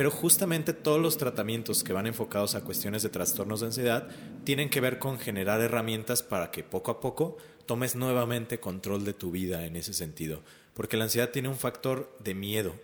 Pero 0.00 0.10
justamente 0.10 0.72
todos 0.72 0.98
los 0.98 1.18
tratamientos 1.18 1.84
que 1.84 1.92
van 1.92 2.06
enfocados 2.06 2.54
a 2.54 2.64
cuestiones 2.64 3.02
de 3.02 3.10
trastornos 3.10 3.60
de 3.60 3.66
ansiedad 3.66 4.08
tienen 4.44 4.70
que 4.70 4.80
ver 4.80 4.98
con 4.98 5.18
generar 5.18 5.60
herramientas 5.60 6.22
para 6.22 6.50
que 6.50 6.64
poco 6.64 6.90
a 6.90 7.00
poco 7.00 7.36
tomes 7.66 7.96
nuevamente 7.96 8.60
control 8.60 9.04
de 9.04 9.12
tu 9.12 9.30
vida 9.30 9.66
en 9.66 9.76
ese 9.76 9.92
sentido. 9.92 10.42
Porque 10.72 10.96
la 10.96 11.04
ansiedad 11.04 11.32
tiene 11.32 11.50
un 11.50 11.58
factor 11.58 12.16
de 12.18 12.32
miedo. 12.32 12.76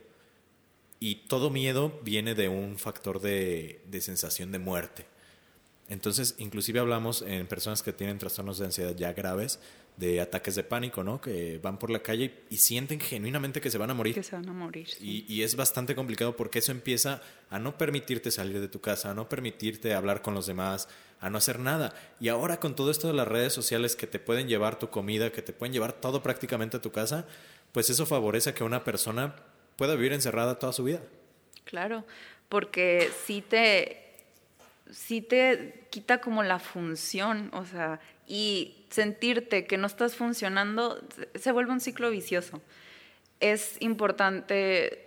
Y 1.01 1.27
todo 1.27 1.49
miedo 1.49 1.99
viene 2.03 2.35
de 2.35 2.51
un 2.51 2.77
factor 2.79 3.23
de, 3.23 3.81
de 3.87 4.03
sensación 4.03 4.53
de 4.53 4.59
muerte. 4.59 5.07
Entonces, 5.89 6.35
inclusive 6.37 6.81
hablamos 6.81 7.23
en 7.23 7.47
personas 7.47 7.83
que 7.83 7.95
tienen 7.95 8.19
trastornos 8.19 8.59
de 8.59 8.67
ansiedad 8.67 8.95
ya 8.95 9.15
graves, 9.15 9.59
de 9.97 10.21
ataques 10.21 10.55
de 10.55 10.63
pánico, 10.63 11.03
¿no? 11.03 11.21
Que 11.21 11.59
van 11.63 11.79
por 11.79 11.91
la 11.91 12.01
calle 12.01 12.43
y 12.51 12.59
sienten 12.59 13.01
genuinamente 13.01 13.61
que 13.61 13.71
se 13.71 13.79
van 13.79 13.91
a 13.91 13.95
morir. 13.95 14.15
Que 14.15 14.23
se 14.23 14.37
van 14.37 14.49
a 14.49 14.53
morir. 14.53 14.89
Y, 15.01 15.25
y, 15.33 15.43
es 15.43 15.57
bastante 15.57 15.95
complicado 15.95 16.37
porque 16.37 16.59
eso 16.59 16.73
empieza 16.73 17.23
a 17.49 17.59
no 17.59 17.79
permitirte 17.79 18.31
salir 18.31 18.61
de 18.61 18.69
tu 18.69 18.81
casa, 18.81 19.11
a 19.11 19.15
no 19.15 19.29
permitirte 19.29 19.95
hablar 19.95 20.21
con 20.21 20.35
los 20.35 20.47
demás, 20.47 20.89
a 21.21 21.31
no 21.31 21.39
hacer 21.39 21.59
nada. 21.59 21.95
Y 22.21 22.29
ahora 22.29 22.61
con 22.61 22.77
todo 22.77 22.91
esto 22.91 23.09
de 23.09 23.15
las 23.15 23.27
redes 23.27 23.53
sociales 23.53 23.97
que 23.97 24.07
te 24.07 24.19
pueden 24.19 24.49
llevar 24.49 24.79
tu 24.79 24.91
comida, 24.91 25.33
que 25.33 25.43
te 25.43 25.55
pueden 25.55 25.73
llevar 25.73 25.95
todo 25.95 26.23
prácticamente 26.23 26.77
a 26.77 26.83
tu 26.83 26.93
casa, 26.93 27.27
pues 27.73 27.89
eso 27.89 28.05
favorece 28.05 28.51
a 28.51 28.55
que 28.55 28.65
una 28.65 28.85
persona 28.85 29.37
pueda 29.77 29.95
vivir 29.95 30.13
encerrada 30.13 30.59
toda 30.59 30.73
su 30.73 30.85
vida. 30.85 31.01
Claro, 31.65 32.05
porque 32.49 33.11
si 33.25 33.41
te 33.41 34.07
sí 34.91 35.21
te 35.21 35.87
quita 35.91 36.21
como 36.21 36.43
la 36.43 36.59
función, 36.59 37.51
o 37.53 37.65
sea, 37.65 38.01
y 38.27 38.87
sentirte 38.91 39.67
que 39.67 39.77
no 39.77 39.87
estás 39.87 40.17
funcionando 40.17 41.01
se 41.35 41.53
vuelve 41.53 41.73
un 41.73 41.81
ciclo 41.81 42.11
vicioso. 42.11 42.61
Es 43.41 43.77
importante 43.81 45.07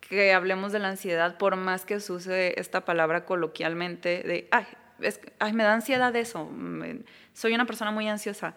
que 0.00 0.32
hablemos 0.32 0.72
de 0.72 0.78
la 0.78 0.88
ansiedad, 0.88 1.36
por 1.38 1.56
más 1.56 1.84
que 1.84 1.98
se 2.00 2.12
use 2.12 2.60
esta 2.60 2.84
palabra 2.84 3.24
coloquialmente 3.24 4.22
de, 4.22 4.48
ay, 4.50 4.66
ay 5.38 5.52
me 5.52 5.64
da 5.64 5.74
ansiedad 5.74 6.14
eso, 6.14 6.50
soy 7.32 7.54
una 7.54 7.66
persona 7.66 7.90
muy 7.90 8.08
ansiosa. 8.08 8.54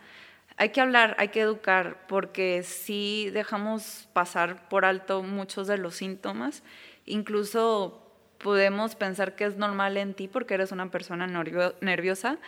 Hay 0.58 0.70
que 0.70 0.82
hablar, 0.82 1.16
hay 1.18 1.30
que 1.30 1.40
educar, 1.40 2.06
porque 2.08 2.64
si 2.64 3.30
dejamos 3.30 4.10
pasar 4.12 4.68
por 4.68 4.84
alto 4.84 5.24
muchos 5.24 5.68
de 5.68 5.78
los 5.78 5.96
síntomas, 5.96 6.64
incluso 7.06 8.06
podemos 8.40 8.96
pensar 8.96 9.36
que 9.36 9.46
es 9.46 9.58
normal 9.58 9.98
en 9.98 10.14
ti 10.14 10.28
porque 10.28 10.56
eres 10.56 10.72
una 10.72 10.92
persona 10.92 11.28
nerviosa, 11.28 12.40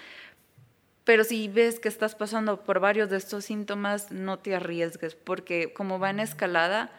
pero 1.04 1.24
si 1.24 1.48
ves 1.48 1.80
que 1.80 1.90
estás 1.90 2.16
pasando 2.16 2.64
por 2.64 2.80
varios 2.80 3.10
de 3.10 3.18
estos 3.18 3.46
síntomas, 3.46 4.12
no 4.12 4.40
te 4.40 4.56
arriesgues, 4.56 5.16
porque 5.16 5.74
como 5.74 6.00
va 6.00 6.10
en 6.10 6.20
escalada, 6.20 6.92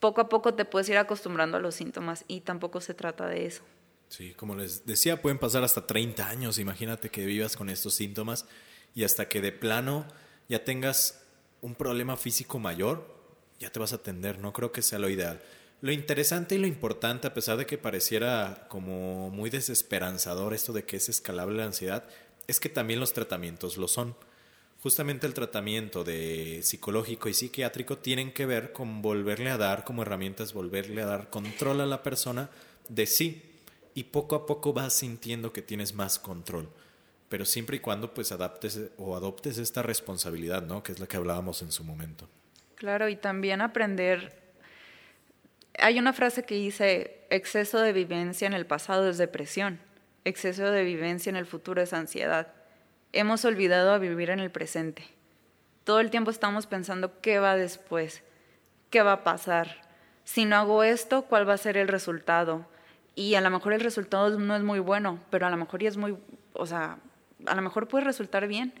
poco 0.00 0.20
a 0.20 0.28
poco 0.28 0.54
te 0.54 0.64
puedes 0.64 0.88
ir 0.88 0.98
acostumbrando 0.98 1.56
a 1.56 1.60
los 1.60 1.74
síntomas 1.74 2.24
y 2.28 2.42
tampoco 2.42 2.80
se 2.80 2.94
trata 2.94 3.26
de 3.26 3.46
eso. 3.46 3.62
Sí, 4.08 4.34
como 4.34 4.54
les 4.54 4.86
decía, 4.86 5.20
pueden 5.20 5.38
pasar 5.38 5.64
hasta 5.64 5.86
30 5.86 6.28
años, 6.28 6.58
imagínate 6.58 7.10
que 7.10 7.26
vivas 7.26 7.56
con 7.56 7.70
estos 7.70 7.94
síntomas 7.94 8.46
y 8.94 9.04
hasta 9.04 9.28
que 9.28 9.40
de 9.40 9.52
plano 9.52 10.06
ya 10.48 10.64
tengas 10.64 11.22
un 11.60 11.74
problema 11.74 12.16
físico 12.16 12.58
mayor, 12.58 13.16
ya 13.58 13.70
te 13.70 13.80
vas 13.80 13.92
a 13.92 13.96
atender. 13.96 14.38
No 14.38 14.52
creo 14.52 14.70
que 14.72 14.82
sea 14.82 14.98
lo 14.98 15.08
ideal. 15.08 15.40
Lo 15.80 15.92
interesante 15.92 16.54
y 16.54 16.58
lo 16.58 16.66
importante, 16.66 17.26
a 17.26 17.34
pesar 17.34 17.58
de 17.58 17.66
que 17.66 17.78
pareciera 17.78 18.66
como 18.68 19.30
muy 19.30 19.50
desesperanzador 19.50 20.54
esto 20.54 20.72
de 20.72 20.84
que 20.84 20.96
es 20.96 21.08
escalable 21.08 21.58
la 21.58 21.64
ansiedad, 21.64 22.04
es 22.46 22.60
que 22.60 22.68
también 22.68 23.00
los 23.00 23.12
tratamientos 23.12 23.76
lo 23.76 23.88
son. 23.88 24.14
Justamente 24.82 25.26
el 25.26 25.34
tratamiento 25.34 26.04
de 26.04 26.60
psicológico 26.62 27.28
y 27.28 27.34
psiquiátrico 27.34 27.98
tienen 27.98 28.32
que 28.32 28.46
ver 28.46 28.72
con 28.72 29.02
volverle 29.02 29.50
a 29.50 29.56
dar 29.56 29.84
como 29.84 30.02
herramientas, 30.02 30.52
volverle 30.52 31.02
a 31.02 31.06
dar 31.06 31.30
control 31.30 31.80
a 31.80 31.86
la 31.86 32.02
persona 32.02 32.50
de 32.88 33.06
sí. 33.06 33.42
Y 33.94 34.04
poco 34.04 34.36
a 34.36 34.46
poco 34.46 34.72
vas 34.72 34.92
sintiendo 34.92 35.52
que 35.52 35.62
tienes 35.62 35.94
más 35.94 36.18
control. 36.18 36.68
Pero 37.28 37.44
siempre 37.44 37.78
y 37.78 37.80
cuando 37.80 38.12
pues 38.12 38.30
adaptes 38.30 38.78
o 38.98 39.16
adoptes 39.16 39.58
esta 39.58 39.82
responsabilidad, 39.82 40.62
¿no? 40.62 40.82
Que 40.82 40.92
es 40.92 41.00
la 41.00 41.06
que 41.06 41.16
hablábamos 41.16 41.62
en 41.62 41.72
su 41.72 41.82
momento. 41.82 42.28
Claro, 42.76 43.08
y 43.08 43.16
también 43.16 43.62
aprender. 43.62 44.38
Hay 45.78 45.98
una 45.98 46.12
frase 46.12 46.44
que 46.44 46.54
dice, 46.54 47.26
exceso 47.30 47.80
de 47.80 47.92
vivencia 47.92 48.46
en 48.46 48.52
el 48.52 48.66
pasado 48.66 49.08
es 49.08 49.18
depresión, 49.18 49.80
exceso 50.26 50.70
de 50.70 50.84
vivencia 50.84 51.30
en 51.30 51.36
el 51.36 51.46
futuro 51.46 51.80
es 51.80 51.92
ansiedad. 51.92 52.48
Hemos 53.12 53.44
olvidado 53.44 53.92
a 53.92 53.98
vivir 53.98 54.30
en 54.30 54.40
el 54.40 54.50
presente. 54.50 55.04
Todo 55.84 56.00
el 56.00 56.10
tiempo 56.10 56.30
estamos 56.30 56.66
pensando 56.66 57.20
qué 57.20 57.38
va 57.38 57.56
después, 57.56 58.24
qué 58.90 59.02
va 59.02 59.12
a 59.12 59.24
pasar. 59.24 59.82
Si 60.24 60.44
no 60.44 60.56
hago 60.56 60.82
esto, 60.82 61.22
¿cuál 61.22 61.48
va 61.48 61.54
a 61.54 61.58
ser 61.58 61.76
el 61.76 61.86
resultado? 61.86 62.66
Y 63.14 63.36
a 63.36 63.40
lo 63.40 63.50
mejor 63.50 63.72
el 63.72 63.80
resultado 63.80 64.36
no 64.38 64.56
es 64.56 64.62
muy 64.62 64.80
bueno, 64.80 65.20
pero 65.30 65.46
a 65.46 65.50
lo 65.50 65.56
mejor 65.56 65.82
es 65.84 65.96
muy, 65.96 66.16
o 66.52 66.66
sea, 66.66 66.98
a 67.46 67.54
lo 67.54 67.62
mejor 67.62 67.86
puede 67.86 68.04
resultar 68.04 68.48
bien, 68.48 68.74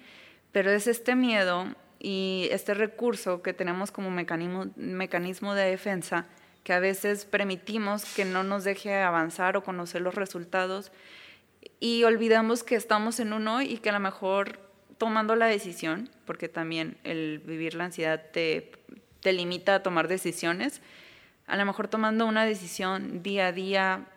pero 0.50 0.70
es 0.72 0.88
este 0.88 1.14
miedo 1.14 1.66
y 2.00 2.48
este 2.50 2.74
recurso 2.74 3.40
que 3.40 3.52
tenemos 3.52 3.92
como 3.92 4.10
mecanismo, 4.10 4.66
mecanismo 4.74 5.54
de 5.54 5.70
defensa 5.70 6.26
que 6.64 6.72
a 6.72 6.80
veces 6.80 7.24
permitimos 7.24 8.04
que 8.16 8.24
no 8.24 8.42
nos 8.42 8.64
deje 8.64 9.00
avanzar 9.00 9.56
o 9.56 9.62
conocer 9.62 10.02
los 10.02 10.16
resultados 10.16 10.90
y 11.80 12.04
olvidamos 12.04 12.62
que 12.62 12.74
estamos 12.74 13.20
en 13.20 13.32
uno 13.32 13.62
y 13.62 13.78
que 13.78 13.90
a 13.90 13.92
lo 13.92 14.00
mejor 14.00 14.58
tomando 14.98 15.36
la 15.36 15.46
decisión, 15.46 16.10
porque 16.24 16.48
también 16.48 16.96
el 17.04 17.38
vivir 17.38 17.74
la 17.74 17.84
ansiedad 17.84 18.22
te, 18.32 18.72
te 19.20 19.32
limita 19.32 19.76
a 19.76 19.82
tomar 19.82 20.08
decisiones, 20.08 20.80
a 21.46 21.56
lo 21.56 21.64
mejor 21.64 21.88
tomando 21.88 22.26
una 22.26 22.44
decisión 22.44 23.22
día 23.22 23.48
a 23.48 23.52
día, 23.52 24.08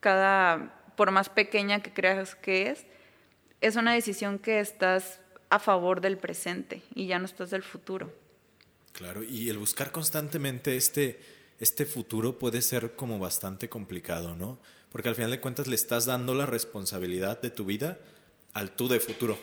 cada, 0.00 0.80
por 0.96 1.10
más 1.10 1.28
pequeña 1.28 1.80
que 1.82 1.92
creas 1.92 2.34
que 2.34 2.70
es, 2.70 2.86
es 3.60 3.76
una 3.76 3.92
decisión 3.92 4.38
que 4.38 4.60
estás 4.60 5.20
a 5.50 5.58
favor 5.58 6.00
del 6.00 6.18
presente 6.18 6.82
y 6.94 7.06
ya 7.06 7.18
no 7.18 7.24
estás 7.24 7.50
del 7.50 7.62
futuro. 7.62 8.12
Claro, 8.92 9.22
y 9.22 9.48
el 9.48 9.58
buscar 9.58 9.92
constantemente 9.92 10.76
este, 10.76 11.20
este 11.58 11.84
futuro 11.84 12.38
puede 12.38 12.62
ser 12.62 12.94
como 12.94 13.18
bastante 13.18 13.68
complicado, 13.68 14.34
¿no? 14.34 14.58
Porque 14.90 15.08
al 15.08 15.14
final 15.14 15.30
de 15.30 15.40
cuentas 15.40 15.66
le 15.66 15.74
estás 15.74 16.06
dando 16.06 16.34
la 16.34 16.46
responsabilidad 16.46 17.40
de 17.40 17.50
tu 17.50 17.64
vida 17.64 17.98
al 18.54 18.70
tú 18.72 18.88
de 18.88 19.00
futuro. 19.00 19.38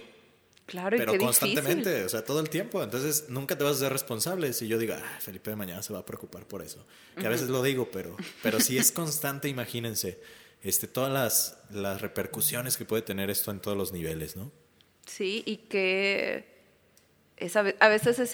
Claro, 0.65 0.97
pero 0.97 1.13
y 1.13 1.17
qué 1.17 1.23
constantemente, 1.23 2.03
o 2.03 2.09
sea, 2.09 2.23
todo 2.23 2.39
el 2.39 2.49
tiempo. 2.49 2.81
Entonces 2.81 3.25
nunca 3.29 3.57
te 3.57 3.63
vas 3.63 3.77
a 3.77 3.79
ser 3.81 3.91
responsable 3.91 4.51
si 4.53 4.67
yo 4.67 4.79
digo, 4.79 4.95
ah, 4.97 5.19
Felipe 5.19 5.51
de 5.51 5.55
mañana 5.55 5.83
se 5.83 5.93
va 5.93 5.99
a 5.99 6.05
preocupar 6.05 6.47
por 6.47 6.63
eso. 6.63 6.85
Que 7.19 7.27
a 7.27 7.29
veces 7.29 7.49
lo 7.49 7.61
digo, 7.61 7.89
pero, 7.91 8.17
pero 8.41 8.59
si 8.59 8.77
es 8.77 8.91
constante, 8.91 9.47
imagínense, 9.47 10.19
este, 10.63 10.87
todas 10.87 11.13
las, 11.13 11.59
las 11.69 12.01
repercusiones 12.01 12.77
que 12.77 12.85
puede 12.85 13.03
tener 13.03 13.29
esto 13.29 13.51
en 13.51 13.59
todos 13.59 13.77
los 13.77 13.93
niveles, 13.93 14.35
¿no? 14.35 14.51
Sí, 15.05 15.43
y 15.45 15.57
que 15.57 16.55
es, 17.37 17.55
a 17.55 17.61
veces 17.61 18.17
es, 18.17 18.33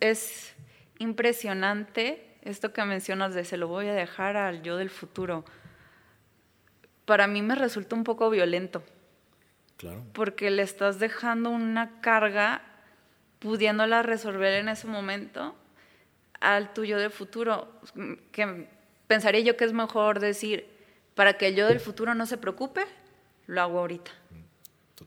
es 0.00 0.52
impresionante 0.98 2.26
esto 2.42 2.72
que 2.72 2.84
mencionas 2.84 3.34
de 3.34 3.44
se 3.44 3.56
lo 3.56 3.68
voy 3.68 3.86
a 3.86 3.94
dejar 3.94 4.36
al 4.36 4.62
yo 4.62 4.76
del 4.76 4.90
futuro. 4.90 5.44
Para 7.10 7.26
mí 7.26 7.42
me 7.42 7.56
resulta 7.56 7.96
un 7.96 8.04
poco 8.04 8.30
violento. 8.30 8.84
Claro. 9.78 10.04
Porque 10.12 10.48
le 10.48 10.62
estás 10.62 11.00
dejando 11.00 11.50
una 11.50 12.00
carga 12.00 12.62
pudiéndola 13.40 14.04
resolver 14.04 14.54
en 14.54 14.68
ese 14.68 14.86
momento 14.86 15.56
al 16.38 16.72
tuyo 16.72 16.98
del 16.98 17.10
futuro. 17.10 17.80
Que 18.30 18.68
pensaría 19.08 19.40
yo 19.40 19.56
que 19.56 19.64
es 19.64 19.72
mejor 19.72 20.20
decir, 20.20 20.68
para 21.16 21.32
que 21.36 21.48
el 21.48 21.56
yo 21.56 21.66
del 21.66 21.80
futuro 21.80 22.14
no 22.14 22.26
se 22.26 22.38
preocupe, 22.38 22.86
lo 23.48 23.60
hago 23.60 23.80
ahorita. 23.80 24.12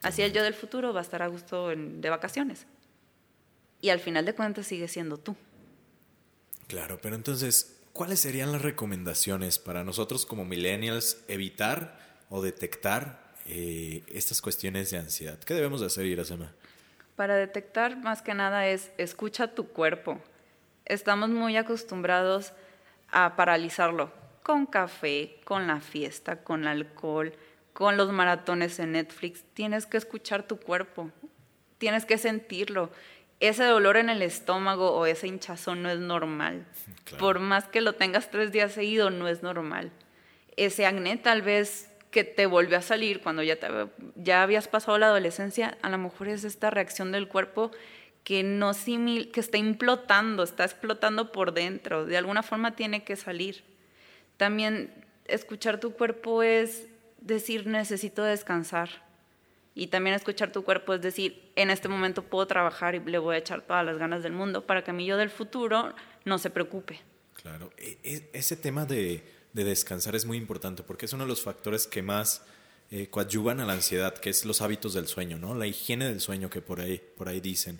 Así 0.01 0.23
el 0.23 0.33
yo 0.33 0.43
del 0.43 0.55
futuro 0.55 0.91
va 0.91 0.99
a 0.99 1.03
estar 1.03 1.21
a 1.21 1.27
gusto 1.27 1.69
de 1.69 2.09
vacaciones. 2.09 2.67
Y 3.79 3.91
al 3.91 4.01
final 4.01 4.25
de 4.25 4.35
cuentas 4.35 4.67
sigue 4.67 4.89
siendo 4.89 5.15
tú. 5.15 5.37
Claro, 6.67 6.99
pero 7.01 7.15
entonces, 7.15 7.72
¿cuáles 7.93 8.19
serían 8.19 8.51
las 8.51 8.61
recomendaciones 8.61 9.59
para 9.59 9.83
nosotros 9.83 10.25
como 10.25 10.43
millennials 10.43 11.23
evitar 11.27 11.97
o 12.29 12.41
detectar 12.41 13.23
eh, 13.45 14.03
estas 14.07 14.41
cuestiones 14.41 14.91
de 14.91 14.97
ansiedad? 14.97 15.39
¿Qué 15.39 15.53
debemos 15.53 15.79
de 15.79 15.87
hacer, 15.87 16.05
Irasema? 16.05 16.51
Para 17.15 17.35
detectar 17.35 17.97
más 17.97 18.21
que 18.21 18.33
nada 18.33 18.67
es 18.67 18.91
escucha 18.97 19.55
tu 19.55 19.67
cuerpo. 19.67 20.19
Estamos 20.85 21.29
muy 21.29 21.55
acostumbrados 21.55 22.51
a 23.11 23.35
paralizarlo 23.35 24.11
con 24.41 24.65
café, 24.65 25.39
con 25.45 25.67
la 25.67 25.79
fiesta, 25.79 26.43
con 26.43 26.67
alcohol, 26.67 27.33
con 27.73 27.97
los 27.97 28.11
maratones 28.11 28.77
en 28.79 28.91
Netflix, 28.91 29.43
tienes 29.53 29.85
que 29.85 29.97
escuchar 29.97 30.43
tu 30.43 30.59
cuerpo, 30.59 31.09
tienes 31.77 32.05
que 32.05 32.17
sentirlo. 32.17 32.91
Ese 33.43 33.65
dolor 33.65 33.97
en 33.97 34.09
el 34.09 34.21
estómago 34.21 34.93
o 34.93 35.05
ese 35.05 35.27
hinchazón 35.27 35.83
no 35.83 35.89
es 35.89 35.99
normal. 35.99 36.65
Por 37.19 37.39
más 37.39 37.67
que 37.67 37.81
lo 37.81 37.91
tengas 37.91 38.31
tres 38.31 38.53
días 38.53 38.71
seguido, 38.71 39.09
no 39.09 39.27
es 39.27 39.43
normal. 39.43 39.91
Ese 40.55 40.85
acné 40.85 41.17
tal 41.17 41.41
vez 41.41 41.91
que 42.09 42.23
te 42.23 42.45
volvió 42.45 42.77
a 42.77 42.81
salir 42.81 43.19
cuando 43.19 43.43
ya, 43.43 43.57
te, 43.57 43.67
ya 44.15 44.43
habías 44.43 44.69
pasado 44.69 44.97
la 44.97 45.07
adolescencia, 45.07 45.77
a 45.81 45.89
lo 45.89 45.97
mejor 45.97 46.29
es 46.29 46.45
esta 46.45 46.69
reacción 46.69 47.11
del 47.11 47.27
cuerpo 47.27 47.71
que, 48.23 48.43
no 48.43 48.73
simil, 48.73 49.29
que 49.29 49.41
está 49.41 49.57
implotando, 49.57 50.43
está 50.43 50.63
explotando 50.63 51.33
por 51.33 51.53
dentro. 51.53 52.05
De 52.05 52.15
alguna 52.15 52.43
forma 52.43 52.77
tiene 52.77 53.03
que 53.03 53.17
salir. 53.17 53.65
También 54.37 54.89
escuchar 55.25 55.81
tu 55.81 55.91
cuerpo 55.91 56.43
es 56.43 56.87
decir 57.19 57.67
necesito 57.67 58.23
descansar. 58.23 59.02
Y 59.75 59.87
también 59.87 60.15
escuchar 60.15 60.51
tu 60.51 60.63
cuerpo 60.63 60.93
es 60.93 61.01
decir, 61.01 61.51
en 61.55 61.69
este 61.69 61.87
momento 61.87 62.23
puedo 62.23 62.45
trabajar 62.45 62.95
y 62.95 62.99
le 62.99 63.17
voy 63.17 63.35
a 63.35 63.39
echar 63.39 63.61
todas 63.61 63.85
las 63.85 63.97
ganas 63.97 64.21
del 64.21 64.33
mundo 64.33 64.65
para 64.65 64.83
que 64.83 64.93
mi 64.93 65.05
yo 65.05 65.17
del 65.17 65.29
futuro 65.29 65.95
no 66.25 66.37
se 66.37 66.49
preocupe. 66.49 67.01
Claro, 67.41 67.71
e, 67.77 67.97
e, 68.03 68.29
ese 68.33 68.55
tema 68.55 68.85
de, 68.85 69.23
descansar 69.53 70.15
es 70.15 70.25
muy 70.25 70.37
importante 70.37 70.83
porque 70.83 71.05
es 71.05 71.13
uno 71.13 71.23
de 71.23 71.29
los 71.29 71.41
factores 71.41 71.87
que 71.87 72.01
más 72.01 72.43
eh, 72.91 73.07
coadyuvan 73.09 73.59
a 73.59 73.65
la 73.65 73.73
ansiedad, 73.73 74.15
que 74.15 74.29
es 74.29 74.45
los 74.45 74.61
hábitos 74.61 74.93
del 74.93 75.07
sueño, 75.07 75.37
¿no? 75.39 75.55
La 75.55 75.65
higiene 75.65 76.05
del 76.05 76.21
sueño 76.21 76.49
que 76.49 76.61
por 76.61 76.79
ahí, 76.79 77.01
por 77.17 77.27
ahí 77.27 77.39
dicen. 77.39 77.79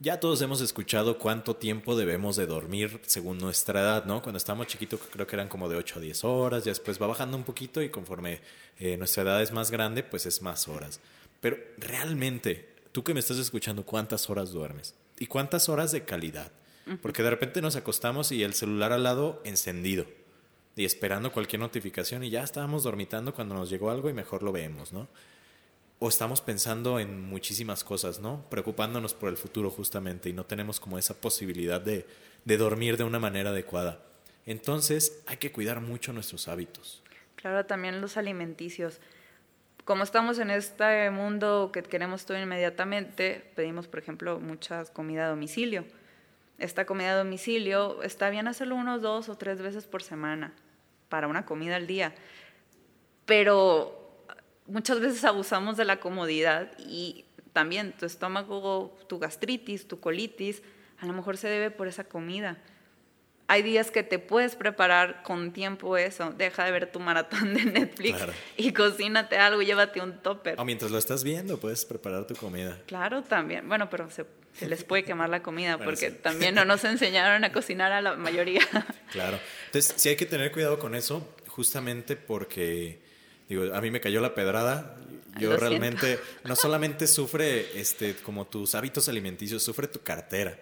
Ya 0.00 0.20
todos 0.20 0.40
hemos 0.42 0.60
escuchado 0.60 1.18
cuánto 1.18 1.56
tiempo 1.56 1.96
debemos 1.96 2.36
de 2.36 2.46
dormir 2.46 3.00
según 3.04 3.38
nuestra 3.38 3.80
edad, 3.80 4.04
¿no? 4.04 4.22
Cuando 4.22 4.36
estábamos 4.36 4.68
chiquitos 4.68 5.00
creo 5.10 5.26
que 5.26 5.34
eran 5.34 5.48
como 5.48 5.68
de 5.68 5.74
8 5.74 5.98
a 5.98 6.02
10 6.02 6.24
horas, 6.24 6.64
ya 6.64 6.70
después 6.70 7.02
va 7.02 7.08
bajando 7.08 7.36
un 7.36 7.42
poquito 7.42 7.82
y 7.82 7.88
conforme 7.88 8.40
eh, 8.78 8.96
nuestra 8.96 9.24
edad 9.24 9.42
es 9.42 9.50
más 9.50 9.72
grande, 9.72 10.04
pues 10.04 10.24
es 10.24 10.40
más 10.40 10.68
horas. 10.68 11.00
Pero 11.40 11.56
realmente, 11.78 12.76
tú 12.92 13.02
que 13.02 13.12
me 13.12 13.18
estás 13.18 13.38
escuchando, 13.38 13.84
¿cuántas 13.84 14.30
horas 14.30 14.52
duermes? 14.52 14.94
¿Y 15.18 15.26
cuántas 15.26 15.68
horas 15.68 15.90
de 15.90 16.04
calidad? 16.04 16.52
Porque 17.02 17.24
de 17.24 17.30
repente 17.30 17.60
nos 17.60 17.74
acostamos 17.74 18.30
y 18.30 18.44
el 18.44 18.54
celular 18.54 18.92
al 18.92 19.02
lado 19.02 19.42
encendido 19.44 20.06
y 20.76 20.84
esperando 20.84 21.32
cualquier 21.32 21.58
notificación 21.58 22.22
y 22.22 22.30
ya 22.30 22.44
estábamos 22.44 22.84
dormitando 22.84 23.34
cuando 23.34 23.56
nos 23.56 23.68
llegó 23.68 23.90
algo 23.90 24.08
y 24.08 24.14
mejor 24.14 24.44
lo 24.44 24.52
vemos, 24.52 24.92
¿no? 24.92 25.08
O 26.00 26.08
estamos 26.08 26.40
pensando 26.40 27.00
en 27.00 27.20
muchísimas 27.20 27.82
cosas, 27.82 28.20
¿no? 28.20 28.44
Preocupándonos 28.50 29.14
por 29.14 29.28
el 29.28 29.36
futuro 29.36 29.70
justamente 29.70 30.28
y 30.28 30.32
no 30.32 30.44
tenemos 30.44 30.78
como 30.78 30.98
esa 30.98 31.20
posibilidad 31.20 31.80
de, 31.80 32.06
de 32.44 32.56
dormir 32.56 32.96
de 32.96 33.04
una 33.04 33.18
manera 33.18 33.50
adecuada. 33.50 34.00
Entonces 34.46 35.22
hay 35.26 35.38
que 35.38 35.50
cuidar 35.52 35.80
mucho 35.80 36.12
nuestros 36.12 36.48
hábitos. 36.48 37.02
Claro, 37.34 37.66
también 37.66 38.00
los 38.00 38.16
alimenticios. 38.16 39.00
Como 39.84 40.04
estamos 40.04 40.38
en 40.38 40.50
este 40.50 41.10
mundo 41.10 41.70
que 41.72 41.82
queremos 41.82 42.24
todo 42.24 42.38
inmediatamente, 42.38 43.50
pedimos, 43.56 43.88
por 43.88 43.98
ejemplo, 43.98 44.38
mucha 44.38 44.84
comida 44.86 45.26
a 45.26 45.30
domicilio. 45.30 45.84
Esta 46.58 46.84
comida 46.86 47.12
a 47.12 47.16
domicilio 47.16 48.02
está 48.02 48.30
bien 48.30 48.48
hacerlo 48.48 48.76
unos 48.76 49.02
dos 49.02 49.28
o 49.28 49.36
tres 49.36 49.60
veces 49.62 49.86
por 49.86 50.02
semana 50.02 50.52
para 51.08 51.26
una 51.26 51.44
comida 51.44 51.76
al 51.76 51.86
día. 51.86 52.14
Pero 53.24 53.97
muchas 54.68 55.00
veces 55.00 55.24
abusamos 55.24 55.76
de 55.76 55.84
la 55.84 55.98
comodidad 56.00 56.70
y 56.78 57.24
también 57.52 57.92
tu 57.92 58.06
estómago, 58.06 58.96
tu 59.08 59.18
gastritis, 59.18 59.88
tu 59.88 59.98
colitis, 60.00 60.62
a 61.00 61.06
lo 61.06 61.12
mejor 61.12 61.36
se 61.36 61.48
debe 61.48 61.70
por 61.70 61.88
esa 61.88 62.04
comida. 62.04 62.58
Hay 63.50 63.62
días 63.62 63.90
que 63.90 64.02
te 64.02 64.18
puedes 64.18 64.56
preparar 64.56 65.22
con 65.22 65.52
tiempo 65.54 65.96
eso. 65.96 66.34
Deja 66.36 66.66
de 66.66 66.70
ver 66.70 66.92
tu 66.92 67.00
maratón 67.00 67.54
de 67.54 67.64
Netflix 67.64 68.18
y 68.58 68.72
cocínate 68.74 69.38
algo, 69.38 69.62
llévate 69.62 70.02
un 70.02 70.18
topper. 70.18 70.60
O 70.60 70.66
mientras 70.66 70.90
lo 70.90 70.98
estás 70.98 71.24
viendo, 71.24 71.58
puedes 71.58 71.86
preparar 71.86 72.26
tu 72.26 72.34
comida. 72.34 72.78
Claro, 72.86 73.22
también. 73.22 73.66
Bueno, 73.66 73.88
pero 73.88 74.10
se, 74.10 74.26
les 74.66 74.84
puede 74.84 75.04
quemar 75.04 75.30
la 75.30 75.42
comida 75.42 75.78
porque 75.78 76.10
también 76.22 76.54
no 76.54 76.66
nos 76.66 76.84
enseñaron 76.84 77.42
a 77.42 77.50
cocinar 77.50 77.90
a 77.90 78.02
la 78.02 78.16
mayoría. 78.16 78.60
Claro. 79.10 79.38
Entonces, 79.66 79.94
sí 79.96 80.10
hay 80.10 80.16
que 80.16 80.26
tener 80.26 80.52
cuidado 80.52 80.78
con 80.78 80.94
eso, 80.94 81.26
justamente 81.46 82.16
porque, 82.16 83.00
digo, 83.48 83.74
a 83.74 83.80
mí 83.80 83.90
me 83.90 84.00
cayó 84.00 84.20
la 84.20 84.34
pedrada. 84.34 84.96
Yo 85.38 85.56
realmente, 85.56 86.18
no 86.44 86.56
solamente 86.56 87.06
sufre 87.06 87.80
este, 87.80 88.14
como 88.16 88.46
tus 88.46 88.74
hábitos 88.74 89.08
alimenticios, 89.08 89.62
sufre 89.62 89.86
tu 89.86 90.00
cartera. 90.00 90.58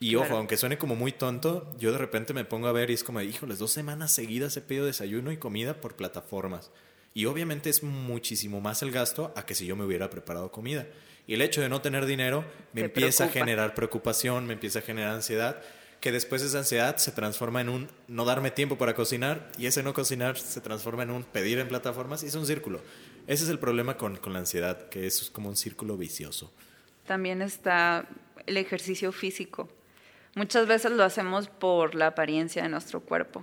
Y 0.00 0.16
ojo, 0.16 0.36
aunque 0.36 0.56
suene 0.56 0.78
como 0.78 0.96
muy 0.96 1.12
tonto, 1.12 1.72
yo 1.78 1.92
de 1.92 1.98
repente 1.98 2.34
me 2.34 2.44
pongo 2.44 2.66
a 2.66 2.72
ver 2.72 2.90
y 2.90 2.94
es 2.94 3.04
como, 3.04 3.20
híjoles, 3.20 3.58
dos 3.58 3.70
semanas 3.70 4.10
seguidas 4.10 4.56
he 4.56 4.60
pedido 4.60 4.84
desayuno 4.84 5.30
y 5.30 5.36
comida 5.36 5.80
por 5.80 5.94
plataformas. 5.94 6.70
Y 7.14 7.26
obviamente 7.26 7.70
es 7.70 7.82
muchísimo 7.82 8.60
más 8.60 8.82
el 8.82 8.90
gasto 8.90 9.32
a 9.36 9.46
que 9.46 9.54
si 9.54 9.64
yo 9.64 9.76
me 9.76 9.84
hubiera 9.84 10.10
preparado 10.10 10.50
comida. 10.50 10.86
Y 11.26 11.34
el 11.34 11.42
hecho 11.42 11.60
de 11.60 11.68
no 11.68 11.80
tener 11.80 12.06
dinero 12.06 12.44
me 12.72 12.82
empieza 12.82 13.26
a 13.26 13.28
generar 13.28 13.74
preocupación, 13.74 14.46
me 14.46 14.54
empieza 14.54 14.80
a 14.80 14.82
generar 14.82 15.14
ansiedad, 15.14 15.62
que 16.02 16.12
después 16.12 16.42
esa 16.42 16.58
ansiedad 16.58 16.98
se 16.98 17.12
transforma 17.12 17.62
en 17.62 17.70
un 17.70 17.88
no 18.08 18.26
darme 18.26 18.50
tiempo 18.50 18.76
para 18.76 18.94
cocinar 18.94 19.50
y 19.56 19.64
ese 19.64 19.82
no 19.82 19.94
cocinar 19.94 20.36
se 20.36 20.60
transforma 20.60 21.04
en 21.04 21.10
un 21.10 21.22
pedir 21.22 21.58
en 21.58 21.68
plataformas 21.68 22.22
y 22.22 22.26
es 22.26 22.34
un 22.34 22.44
círculo. 22.44 22.82
Ese 23.26 23.44
es 23.44 23.50
el 23.50 23.58
problema 23.58 23.96
con, 23.96 24.16
con 24.16 24.34
la 24.34 24.40
ansiedad, 24.40 24.90
que 24.90 25.06
es 25.06 25.30
como 25.30 25.48
un 25.48 25.56
círculo 25.56 25.96
vicioso. 25.96 26.52
También 27.06 27.40
está 27.40 28.06
el 28.46 28.58
ejercicio 28.58 29.12
físico 29.12 29.70
Muchas 30.34 30.66
veces 30.66 30.92
lo 30.92 31.04
hacemos 31.04 31.48
por 31.48 31.94
la 31.94 32.08
apariencia 32.08 32.62
de 32.62 32.70
nuestro 32.70 33.00
cuerpo. 33.00 33.42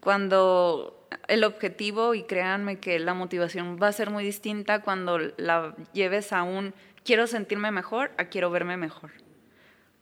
Cuando 0.00 1.06
el 1.28 1.44
objetivo, 1.44 2.14
y 2.14 2.24
créanme 2.24 2.80
que 2.80 2.98
la 2.98 3.14
motivación 3.14 3.78
va 3.80 3.88
a 3.88 3.92
ser 3.92 4.10
muy 4.10 4.24
distinta 4.24 4.82
cuando 4.82 5.18
la 5.18 5.76
lleves 5.92 6.32
a 6.32 6.42
un 6.42 6.74
quiero 7.04 7.26
sentirme 7.28 7.70
mejor 7.70 8.10
a 8.18 8.24
quiero 8.24 8.50
verme 8.50 8.76
mejor. 8.76 9.12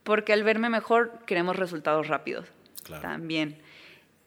Porque 0.06 0.32
al 0.32 0.42
verme 0.42 0.70
mejor 0.70 1.18
queremos 1.26 1.56
resultados 1.56 2.08
rápidos. 2.08 2.48
También. 3.02 3.60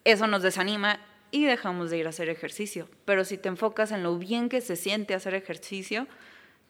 Eso 0.03 0.27
nos 0.27 0.43
desanima 0.43 0.99
y 1.31 1.45
dejamos 1.45 1.89
de 1.89 1.97
ir 1.97 2.05
a 2.05 2.09
hacer 2.09 2.29
ejercicio. 2.29 2.87
Pero 3.05 3.25
si 3.25 3.39
te 3.39 3.49
enfocas 3.49 3.91
en 3.91 4.03
lo 4.03 4.19
bien 4.19 4.47
que 4.47 4.61
se 4.61 4.75
siente 4.75 5.15
hacer 5.15 5.33
ejercicio, 5.33 6.05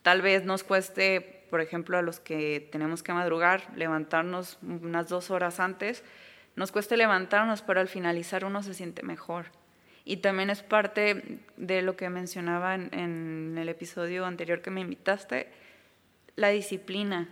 tal 0.04 0.22
vez 0.22 0.46
nos 0.46 0.64
cueste 0.64 1.40
por 1.50 1.62
ejemplo, 1.62 1.98
a 1.98 2.02
los 2.02 2.20
que 2.20 2.68
tenemos 2.72 3.04
que 3.04 3.14
madrugar, 3.14 3.64
levantarnos 3.76 4.60
unas 4.62 5.10
dos 5.10 5.32
horas 5.32 5.60
antes, 5.60 6.04
nos 6.56 6.72
cuesta 6.72 6.96
levantarnos, 6.96 7.62
pero 7.62 7.80
al 7.80 7.88
finalizar 7.88 8.46
uno 8.46 8.64
se 8.64 8.74
siente 8.74 9.04
mejor. 9.04 9.48
Y 10.06 10.18
también 10.18 10.50
es 10.50 10.64
parte 10.64 11.40
de 11.58 11.82
lo 11.82 11.96
que 11.96 12.10
mencionaba 12.10 12.76
en, 12.76 13.56
el 13.58 13.70
episodio 13.70 14.26
anterior 14.26 14.62
que 14.62 14.72
me 14.72 14.82
invitaste, 14.82 15.50
la 16.36 16.50
disciplina. 16.50 17.30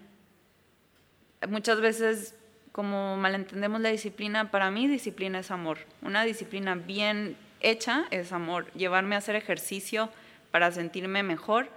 Muchas 1.47 1.82
veces, 1.82 2.36
como 2.71 3.17
malentendemos 3.17 3.82
la 3.82 3.89
disciplina, 3.89 4.52
para 4.52 4.71
mí 4.71 4.88
disciplina 4.88 5.39
es 5.39 5.52
amor. 5.52 5.80
Una 6.02 6.23
disciplina 6.23 6.76
bien 6.76 7.38
hecha 7.60 8.06
es 8.12 8.32
amor. 8.32 8.71
Llevarme 8.73 9.15
a 9.15 9.19
hacer 9.19 9.36
ejercicio 9.36 10.10
para 10.52 10.71
sentirme 10.71 11.23
mejor 11.23 11.69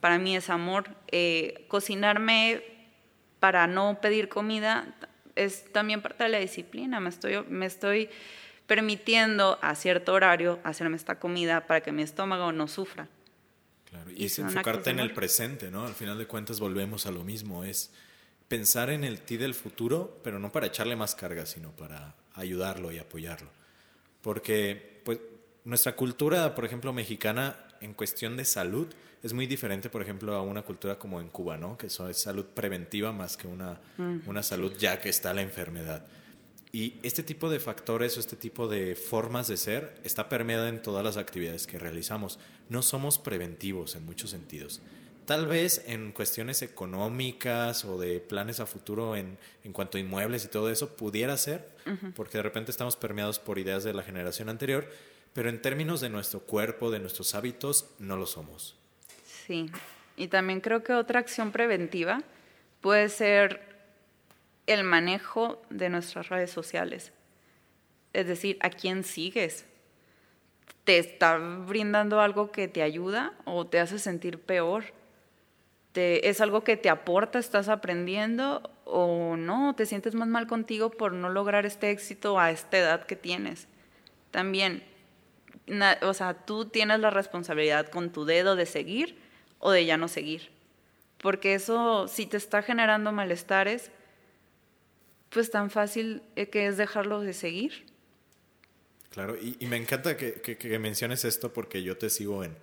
para 0.00 0.18
mí 0.18 0.36
es 0.36 0.50
amor. 0.50 0.84
Eh, 1.08 1.64
cocinarme 1.68 2.62
para 3.40 3.66
no 3.66 4.00
pedir 4.00 4.28
comida 4.28 4.94
es 5.34 5.72
también 5.72 6.02
parte 6.02 6.24
de 6.24 6.30
la 6.30 6.38
disciplina. 6.38 7.00
Me 7.00 7.08
estoy, 7.08 7.44
me 7.48 7.66
estoy 7.66 8.08
permitiendo 8.66 9.58
a 9.62 9.74
cierto 9.74 10.12
horario 10.12 10.58
hacerme 10.64 10.96
esta 10.96 11.18
comida 11.18 11.66
para 11.66 11.80
que 11.80 11.92
mi 11.92 12.02
estómago 12.02 12.52
no 12.52 12.68
sufra. 12.68 13.08
Claro, 13.88 14.10
y, 14.10 14.26
es 14.26 14.38
enfocarte 14.38 14.90
en 14.90 14.98
el 14.98 15.12
presente, 15.14 15.70
¿no? 15.70 15.86
Al 15.86 15.94
final 15.94 16.18
de 16.18 16.26
cuentas 16.26 16.60
volvemos 16.60 17.06
a 17.06 17.10
lo 17.10 17.24
mismo, 17.24 17.64
es 17.64 17.90
pensar 18.48 18.90
en 18.90 19.04
el 19.04 19.20
ti 19.20 19.36
del 19.36 19.54
futuro, 19.54 20.18
pero 20.24 20.38
no 20.38 20.50
para 20.50 20.66
echarle 20.66 20.96
más 20.96 21.14
carga, 21.14 21.46
sino 21.46 21.70
para 21.72 22.14
ayudarlo 22.34 22.90
y 22.90 22.98
apoyarlo. 22.98 23.50
Porque 24.22 25.00
pues 25.04 25.20
nuestra 25.64 25.94
cultura, 25.94 26.54
por 26.54 26.64
ejemplo, 26.64 26.92
mexicana 26.92 27.56
en 27.80 27.94
cuestión 27.94 28.36
de 28.36 28.44
salud, 28.44 28.88
es 29.22 29.32
muy 29.32 29.46
diferente, 29.46 29.90
por 29.90 30.02
ejemplo, 30.02 30.34
a 30.34 30.42
una 30.42 30.62
cultura 30.62 30.98
como 30.98 31.20
en 31.20 31.28
Cuba, 31.28 31.56
¿no? 31.56 31.76
Que 31.76 31.88
eso 31.88 32.08
es 32.08 32.18
salud 32.18 32.44
preventiva 32.46 33.12
más 33.12 33.36
que 33.36 33.46
una, 33.48 33.80
mm. 33.96 34.20
una 34.26 34.42
salud 34.42 34.72
ya 34.78 35.00
que 35.00 35.08
está 35.08 35.34
la 35.34 35.42
enfermedad. 35.42 36.06
Y 36.72 36.94
este 37.02 37.22
tipo 37.22 37.48
de 37.48 37.60
factores 37.60 38.16
o 38.16 38.20
este 38.20 38.36
tipo 38.36 38.68
de 38.68 38.94
formas 38.94 39.48
de 39.48 39.56
ser 39.56 40.00
está 40.04 40.28
permeada 40.28 40.68
en 40.68 40.82
todas 40.82 41.02
las 41.02 41.16
actividades 41.16 41.66
que 41.66 41.78
realizamos. 41.78 42.38
No 42.68 42.82
somos 42.82 43.18
preventivos 43.18 43.96
en 43.96 44.04
muchos 44.04 44.30
sentidos. 44.30 44.80
Tal 45.28 45.46
vez 45.46 45.84
en 45.86 46.12
cuestiones 46.12 46.62
económicas 46.62 47.84
o 47.84 47.98
de 47.98 48.18
planes 48.18 48.60
a 48.60 48.66
futuro 48.66 49.14
en, 49.14 49.36
en 49.62 49.74
cuanto 49.74 49.98
a 49.98 50.00
inmuebles 50.00 50.46
y 50.46 50.48
todo 50.48 50.70
eso 50.70 50.96
pudiera 50.96 51.36
ser, 51.36 51.68
porque 52.16 52.38
de 52.38 52.44
repente 52.44 52.70
estamos 52.70 52.96
permeados 52.96 53.38
por 53.38 53.58
ideas 53.58 53.84
de 53.84 53.92
la 53.92 54.02
generación 54.02 54.48
anterior, 54.48 54.88
pero 55.34 55.50
en 55.50 55.60
términos 55.60 56.00
de 56.00 56.08
nuestro 56.08 56.40
cuerpo, 56.40 56.90
de 56.90 57.00
nuestros 57.00 57.34
hábitos, 57.34 57.90
no 57.98 58.16
lo 58.16 58.24
somos. 58.24 58.78
Sí, 59.46 59.70
y 60.16 60.28
también 60.28 60.62
creo 60.62 60.82
que 60.82 60.94
otra 60.94 61.20
acción 61.20 61.52
preventiva 61.52 62.22
puede 62.80 63.10
ser 63.10 63.60
el 64.66 64.82
manejo 64.82 65.60
de 65.68 65.90
nuestras 65.90 66.30
redes 66.30 66.52
sociales. 66.52 67.12
Es 68.14 68.26
decir, 68.26 68.56
¿a 68.62 68.70
quién 68.70 69.04
sigues? 69.04 69.66
¿Te 70.84 70.96
está 70.96 71.36
brindando 71.36 72.18
algo 72.22 72.50
que 72.50 72.66
te 72.66 72.80
ayuda 72.80 73.34
o 73.44 73.66
te 73.66 73.78
hace 73.78 73.98
sentir 73.98 74.40
peor? 74.40 74.96
¿Te, 75.92 76.28
¿Es 76.28 76.40
algo 76.40 76.64
que 76.64 76.76
te 76.76 76.90
aporta, 76.90 77.38
estás 77.38 77.68
aprendiendo 77.68 78.70
o 78.84 79.36
no? 79.36 79.74
¿Te 79.74 79.86
sientes 79.86 80.14
más 80.14 80.28
mal 80.28 80.46
contigo 80.46 80.90
por 80.90 81.12
no 81.12 81.30
lograr 81.30 81.66
este 81.66 81.90
éxito 81.90 82.38
a 82.38 82.50
esta 82.50 82.78
edad 82.78 83.06
que 83.06 83.16
tienes? 83.16 83.68
También, 84.30 84.84
o 86.02 86.14
sea, 86.14 86.34
tú 86.34 86.66
tienes 86.66 87.00
la 87.00 87.10
responsabilidad 87.10 87.88
con 87.88 88.12
tu 88.12 88.24
dedo 88.24 88.56
de 88.56 88.66
seguir 88.66 89.18
o 89.58 89.70
de 89.70 89.86
ya 89.86 89.96
no 89.96 90.08
seguir. 90.08 90.50
Porque 91.18 91.54
eso, 91.54 92.06
si 92.08 92.26
te 92.26 92.36
está 92.36 92.62
generando 92.62 93.12
malestares, 93.12 93.90
pues 95.30 95.50
tan 95.50 95.70
fácil 95.70 96.22
eh, 96.36 96.48
que 96.48 96.66
es 96.66 96.76
dejarlo 96.76 97.20
de 97.20 97.32
seguir. 97.32 97.86
Claro, 99.10 99.36
y, 99.36 99.66
me 99.66 99.76
encanta 99.76 100.16
que, 100.16 100.78
menciones 100.78 101.24
esto 101.24 101.52
porque 101.52 101.82
yo 101.82 101.96
te 101.96 102.10
sigo 102.10 102.44
en, 102.44 102.54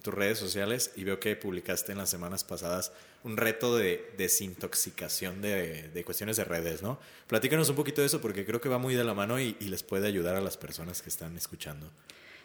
tus 0.00 0.12
redes 0.12 0.38
sociales 0.38 0.92
y 0.96 1.04
veo 1.04 1.18
que 1.18 1.34
publicaste 1.34 1.92
en 1.92 1.98
las 1.98 2.10
semanas 2.10 2.44
pasadas 2.44 2.92
un 3.24 3.36
reto 3.36 3.76
de 3.76 4.12
desintoxicación 4.16 5.40
de, 5.40 6.02
cuestiones 6.04 6.36
de 6.36 6.44
redes, 6.44 6.82
¿no? 6.82 6.98
Platícanos 7.26 7.68
un 7.70 7.76
poquito 7.76 8.02
de 8.02 8.06
eso 8.06 8.20
porque 8.20 8.44
creo 8.44 8.60
que 8.60 8.68
va 8.68 8.78
muy 8.78 8.94
de 8.94 9.04
la 9.04 9.14
mano 9.14 9.40
y, 9.40 9.54
les 9.60 9.82
puede 9.82 10.06
ayudar 10.06 10.36
a 10.36 10.40
las 10.40 10.56
personas 10.56 11.02
que 11.02 11.08
están 11.08 11.36
escuchando. 11.36 11.90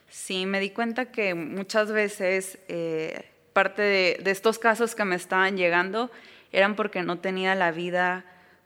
Sí, 0.09 0.45
me 0.45 0.59
di 0.59 0.69
cuenta 0.69 1.11
que 1.11 1.33
muchas 1.33 1.91
veces 1.91 2.57
eh, 2.67 3.25
parte 3.51 3.81
de, 3.81 4.31
estos 4.31 4.57
casos 4.57 4.95
que 4.95 5.05
me 5.05 5.15
estaban 5.15 5.57
llegando 5.57 6.11
eran 6.51 6.75
porque 6.75 7.01
no 7.01 7.19
tenía 7.19 7.55
la 7.55 7.71
vida 7.71 8.25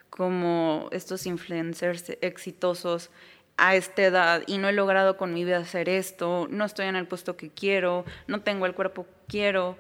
como 0.09 0.89
estos 0.91 1.25
influencers 1.25 2.17
exitosos 2.21 3.09
a 3.57 3.75
esta 3.75 4.03
edad 4.03 4.43
y 4.47 4.59
no 4.59 4.69
he 4.69 4.73
logrado 4.73 5.17
con 5.17 5.33
mi 5.33 5.43
vida 5.43 5.57
hacer 5.57 5.89
esto, 5.89 6.47
no 6.49 6.65
estoy 6.65 6.85
en 6.85 6.95
el 6.95 7.07
puesto 7.07 7.35
que 7.35 7.49
quiero, 7.49 8.05
no 8.27 8.41
tengo 8.41 8.65
el 8.65 8.73
cuerpo 8.73 9.05
que 9.05 9.27
quiero. 9.27 9.77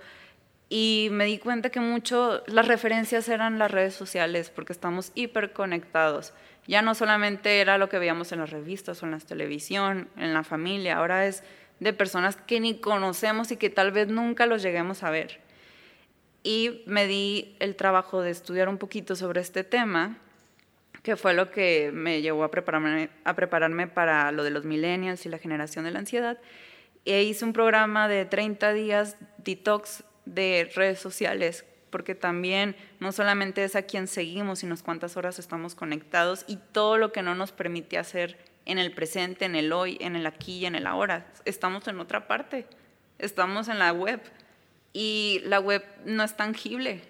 Y 0.69 1.07
me 1.11 1.25
di 1.25 1.37
cuenta 1.37 1.69
que 1.69 1.79
mucho 1.79 2.43
las 2.47 2.67
referencias 2.67 3.29
eran 3.29 3.57
las 3.57 3.71
redes 3.71 3.93
sociales 3.93 4.49
porque 4.49 4.73
estamos 4.73 5.11
hiperconectados. 5.15 6.33
Ya 6.67 6.81
no 6.81 6.93
solamente 6.93 7.61
era 7.61 7.77
lo 7.77 7.87
que 7.87 7.99
veíamos 7.99 8.33
en 8.33 8.39
las 8.39 8.49
revistas 8.49 9.01
o 9.01 9.05
en 9.05 9.13
la 9.13 9.19
televisión, 9.19 10.09
en 10.17 10.33
la 10.33 10.43
familia, 10.43 10.97
ahora 10.97 11.25
es 11.25 11.43
de 11.79 11.93
personas 11.93 12.35
que 12.35 12.59
ni 12.59 12.79
conocemos 12.79 13.51
y 13.51 13.57
que 13.57 13.69
tal 13.69 13.91
vez 13.91 14.07
nunca 14.09 14.45
los 14.45 14.61
lleguemos 14.61 15.03
a 15.03 15.11
ver. 15.11 15.39
Y 16.43 16.83
me 16.85 17.07
di 17.07 17.55
el 17.59 17.75
trabajo 17.75 18.21
de 18.21 18.31
estudiar 18.31 18.67
un 18.67 18.77
poquito 18.77 19.15
sobre 19.15 19.41
este 19.41 19.63
tema, 19.63 20.17
que 21.07 21.15
fue 21.15 21.33
lo 21.33 21.51
que 21.51 21.91
me 21.93 22.21
llevó 22.21 22.43
a 22.43 22.51
prepararme, 22.51 23.09
a 23.23 23.33
prepararme 23.33 23.87
para 23.87 24.29
lo 24.33 24.43
de 24.43 24.49
los 24.49 24.65
millennials 24.65 25.25
y 25.25 25.29
la 25.29 25.37
generación 25.37 25.85
de 25.85 25.91
la 25.91 25.99
ansiedad. 25.99 26.37
E 27.05 27.23
hice 27.23 27.45
un 27.45 27.53
programa 27.53 28.09
de 28.09 28.25
30 28.25 28.73
días 28.73 29.15
detox 29.37 30.03
de 30.25 30.69
redes 30.75 30.99
sociales, 30.99 31.63
porque 31.91 32.13
también 32.13 32.75
no 32.99 33.13
solamente 33.13 33.63
es 33.63 33.77
a 33.77 33.83
quien 33.83 34.07
seguimos, 34.07 34.59
sino 34.59 34.75
cuántas 34.83 35.15
horas 35.15 35.39
estamos 35.39 35.75
conectados 35.75 36.43
y 36.45 36.57
todo 36.73 36.97
lo 36.97 37.13
que 37.13 37.21
no 37.21 37.35
nos 37.35 37.53
permite 37.53 37.97
hacer 37.97 38.37
en 38.65 38.77
el 38.77 38.91
presente, 38.91 39.45
en 39.45 39.55
el 39.55 39.71
hoy, 39.71 39.97
en 40.01 40.17
el 40.17 40.25
aquí 40.25 40.57
y 40.57 40.65
en 40.65 40.75
el 40.75 40.85
ahora. 40.85 41.25
Estamos 41.45 41.87
en 41.87 42.01
otra 42.01 42.27
parte, 42.27 42.65
estamos 43.17 43.69
en 43.69 43.79
la 43.79 43.93
web 43.93 44.19
y 44.91 45.39
la 45.45 45.61
web 45.61 45.85
no 46.03 46.25
es 46.25 46.35
tangible 46.35 47.01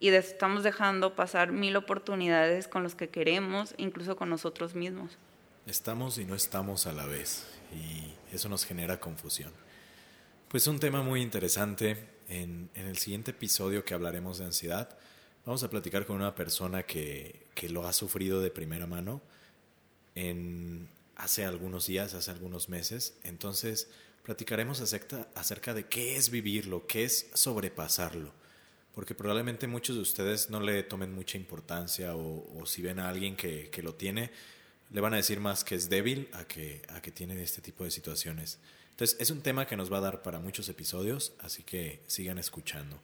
y 0.00 0.08
estamos 0.08 0.62
dejando 0.62 1.14
pasar 1.14 1.52
mil 1.52 1.76
oportunidades 1.76 2.68
con 2.68 2.82
los 2.82 2.94
que 2.94 3.08
queremos, 3.08 3.74
incluso 3.76 4.16
con 4.16 4.30
nosotros 4.30 4.74
mismos. 4.74 5.18
estamos 5.66 6.18
y 6.18 6.24
no 6.24 6.34
estamos 6.34 6.86
a 6.86 6.92
la 6.92 7.04
vez 7.04 7.46
y 7.74 8.14
eso 8.34 8.48
nos 8.48 8.64
genera 8.64 9.00
confusión. 9.00 9.52
Pues 10.48 10.66
un 10.66 10.78
tema 10.78 11.02
muy 11.02 11.20
interesante. 11.20 12.16
En, 12.30 12.68
en, 12.74 12.86
el 12.86 12.98
siguiente 12.98 13.30
episodio 13.30 13.86
que 13.86 13.94
hablaremos 13.94 14.36
de 14.38 14.44
ansiedad, 14.44 14.98
vamos 15.46 15.62
a 15.62 15.70
platicar 15.70 16.04
con 16.04 16.16
una 16.16 16.34
persona 16.34 16.82
que, 16.82 17.46
que 17.54 17.70
lo 17.70 17.86
ha 17.86 17.92
sufrido 17.94 18.42
de 18.42 18.50
primera 18.50 18.86
mano 18.86 19.22
en, 20.14 20.88
hace 21.16 21.44
algunos 21.44 21.86
días, 21.86 22.14
hace 22.14 22.30
algunos 22.30 22.68
meses. 22.68 23.16
Entonces, 23.24 23.88
platicaremos 24.22 24.80
acerca, 24.80 25.28
acerca 25.34 25.74
de 25.74 25.86
qué 25.86 26.16
es 26.16 26.30
vivirlo, 26.30 26.86
qué 26.86 27.04
es 27.04 27.30
sobrepasarlo. 27.34 28.32
Porque 28.98 29.14
probablemente 29.14 29.68
muchos 29.68 29.94
de 29.94 30.02
ustedes 30.02 30.50
no 30.50 30.58
le 30.58 30.82
tomen 30.82 31.14
mucha 31.14 31.36
importancia 31.36 32.16
o, 32.16 32.52
o 32.58 32.66
si 32.66 32.82
ven 32.82 32.98
a 32.98 33.08
alguien 33.08 33.36
que, 33.36 33.70
que, 33.70 33.80
lo 33.80 33.94
tiene, 33.94 34.32
le 34.90 35.00
van 35.00 35.14
a 35.14 35.18
decir 35.18 35.38
más 35.38 35.62
que 35.62 35.76
es 35.76 35.88
débil 35.88 36.28
a 36.32 36.42
que, 36.46 36.82
a 36.88 37.00
que 37.00 37.12
tiene 37.12 37.40
este 37.40 37.62
tipo 37.62 37.84
de 37.84 37.92
situaciones. 37.92 38.58
Entonces, 38.90 39.16
es 39.20 39.30
un 39.30 39.40
tema 39.40 39.68
que 39.68 39.76
nos 39.76 39.92
va 39.92 39.98
a 39.98 40.00
dar 40.00 40.22
para 40.22 40.40
muchos 40.40 40.68
episodios, 40.68 41.32
así 41.38 41.62
que 41.62 42.00
sigan 42.08 42.38
escuchando. 42.38 43.00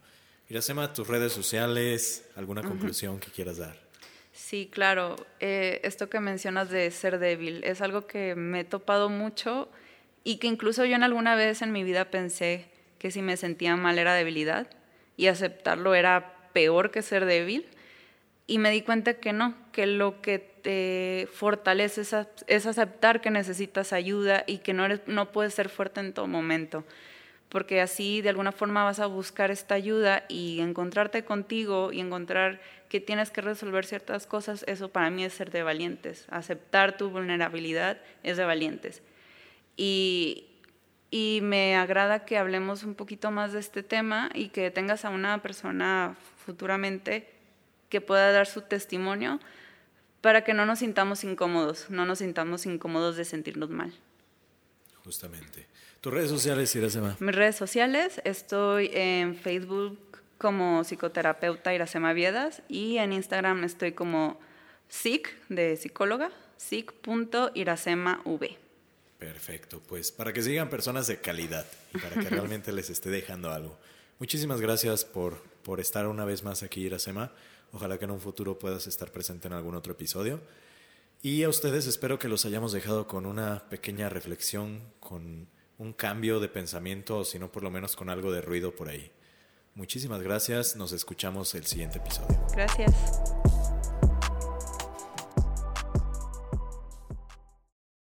Iracema, 0.49 0.91
tus 0.91 1.07
redes 1.07 1.31
sociales, 1.31 2.25
¿alguna 2.35 2.61
conclusión 2.61 3.17
que 3.17 3.31
quieras 3.31 3.55
dar? 3.55 3.79
Sí, 4.33 4.67
claro. 4.69 5.15
Eh, 5.39 5.79
esto 5.85 6.09
que 6.09 6.19
mencionas 6.19 6.69
de 6.69 6.91
ser 6.91 7.19
débil 7.19 7.63
es 7.63 7.79
algo 7.79 8.05
que 8.05 8.35
me 8.35 8.59
he 8.59 8.65
topado 8.65 9.07
mucho 9.07 9.69
y 10.25 10.39
que 10.39 10.47
incluso 10.47 10.83
yo 10.83 10.97
en 10.97 11.03
alguna 11.03 11.35
vez 11.35 11.61
en 11.61 11.71
mi 11.71 11.85
vida 11.85 12.11
pensé 12.11 12.65
que 12.99 13.11
si 13.11 13.21
me 13.21 13.37
sentía 13.37 13.77
mal 13.77 13.97
era 13.97 14.13
debilidad 14.13 14.67
y 15.17 15.27
aceptarlo 15.27 15.95
era 15.95 16.33
peor 16.53 16.91
que 16.91 17.01
ser 17.01 17.25
débil. 17.25 17.65
Y 18.47 18.59
me 18.59 18.69
di 18.69 18.81
cuenta 18.81 19.15
que 19.15 19.33
no, 19.33 19.55
que 19.71 19.87
lo 19.87 20.21
que 20.21 20.39
te 20.39 21.27
fortalece 21.33 22.01
es, 22.47 22.65
aceptar 22.65 23.21
que 23.21 23.31
necesitas 23.31 23.91
ayuda 23.91 24.43
y 24.45 24.59
que 24.59 24.73
no, 24.73 24.87
no 25.07 25.31
puedes 25.31 25.53
ser 25.53 25.69
fuerte 25.69 25.99
en 25.99 26.13
todo 26.13 26.27
momento 26.27 26.83
porque 27.49 27.79
así 27.79 28.21
de 28.21 28.29
alguna 28.29 28.51
forma 28.51 28.83
vas 28.83 28.99
a 28.99 29.05
buscar 29.05 29.49
esta 29.49 29.75
ayuda 29.75 30.25
y 30.27 30.59
encontrarte 30.59 31.23
contigo 31.23 31.93
y 31.93 32.01
encontrar 32.01 32.59
que 32.89 32.99
tienes 32.99 33.31
que 33.31 33.41
resolver 33.41 33.85
ciertas 33.85 34.27
cosas, 34.27 34.63
eso 34.67 34.89
para 34.89 35.09
mí 35.09 35.23
es 35.23 35.33
ser 35.33 35.51
de 35.51 35.63
valientes. 35.63 36.25
Aceptar 36.29 36.97
tu 36.97 37.09
vulnerabilidad 37.09 38.01
es 38.23 38.37
de 38.37 38.45
valientes. 38.45 39.01
Y, 39.77 40.44
y 41.15 41.39
me 41.41 41.77
agrada 41.77 42.25
que 42.25 42.37
hablemos 42.37 42.83
un 42.83 42.93
poquito 42.93 43.31
más 43.31 43.53
de 43.53 43.59
este 43.61 43.83
tema 43.83 44.29
y 44.33 44.49
que 44.49 44.69
tengas 44.69 45.05
a 45.05 45.09
una 45.09 45.41
persona 45.41 46.17
futuramente 46.45 47.25
que 47.87 48.01
pueda 48.01 48.33
dar 48.33 48.47
su 48.47 48.63
testimonio 48.63 49.39
para 50.19 50.43
que 50.43 50.53
no 50.53 50.65
nos 50.65 50.79
sintamos 50.79 51.23
incómodos, 51.23 51.89
no 51.89 52.05
nos 52.05 52.19
sintamos 52.19 52.65
incómodos 52.65 53.15
de 53.15 53.23
sentirnos 53.23 53.69
mal. 53.69 53.93
Justamente. 55.05 55.67
¿Tus 56.01 56.13
redes 56.13 56.29
sociales, 56.29 56.75
Iracema? 56.75 57.15
Mis 57.21 57.35
redes 57.35 57.55
sociales, 57.55 58.19
estoy 58.25 58.89
en 58.91 59.37
Facebook 59.37 59.97
como 60.37 60.83
psicoterapeuta 60.83 61.73
Iracema 61.73 62.11
Viedas 62.11 62.61
y 62.67 62.97
en 62.97 63.13
Instagram 63.13 63.63
estoy 63.63 63.93
como 63.93 64.37
psic 64.89 65.33
de 65.47 65.77
psicóloga, 65.77 66.29
psic.iracemav. 66.57 68.19
Perfecto, 69.25 69.81
pues 69.87 70.11
para 70.11 70.31
que 70.33 70.43
sigan 70.43 70.69
personas 70.69 71.07
de 71.07 71.19
calidad 71.19 71.65
y 71.93 71.97
para 71.97 72.15
que 72.15 72.29
realmente 72.29 72.71
les 72.71 72.91
esté 72.91 73.09
dejando 73.09 73.51
algo. 73.51 73.75
Muchísimas 74.19 74.61
gracias 74.61 75.03
por, 75.03 75.41
por 75.63 75.79
estar 75.79 76.05
una 76.05 76.25
vez 76.25 76.43
más 76.43 76.61
aquí, 76.61 76.81
Iracema. 76.81 77.31
Ojalá 77.71 77.97
que 77.97 78.05
en 78.05 78.11
un 78.11 78.21
futuro 78.21 78.59
puedas 78.59 78.85
estar 78.85 79.11
presente 79.11 79.47
en 79.47 79.53
algún 79.53 79.73
otro 79.73 79.93
episodio. 79.93 80.41
Y 81.23 81.41
a 81.41 81.49
ustedes 81.49 81.87
espero 81.87 82.19
que 82.19 82.27
los 82.27 82.45
hayamos 82.45 82.71
dejado 82.71 83.07
con 83.07 83.25
una 83.25 83.67
pequeña 83.67 84.09
reflexión, 84.09 84.81
con 84.99 85.47
un 85.79 85.93
cambio 85.93 86.39
de 86.39 86.47
pensamiento, 86.47 87.17
o 87.17 87.25
si 87.25 87.39
no 87.39 87.51
por 87.51 87.63
lo 87.63 87.71
menos 87.71 87.95
con 87.95 88.09
algo 88.09 88.31
de 88.31 88.41
ruido 88.41 88.75
por 88.75 88.89
ahí. 88.89 89.11
Muchísimas 89.73 90.21
gracias, 90.21 90.75
nos 90.75 90.91
escuchamos 90.91 91.55
el 91.55 91.65
siguiente 91.65 91.97
episodio. 91.97 92.39
Gracias. 92.53 92.93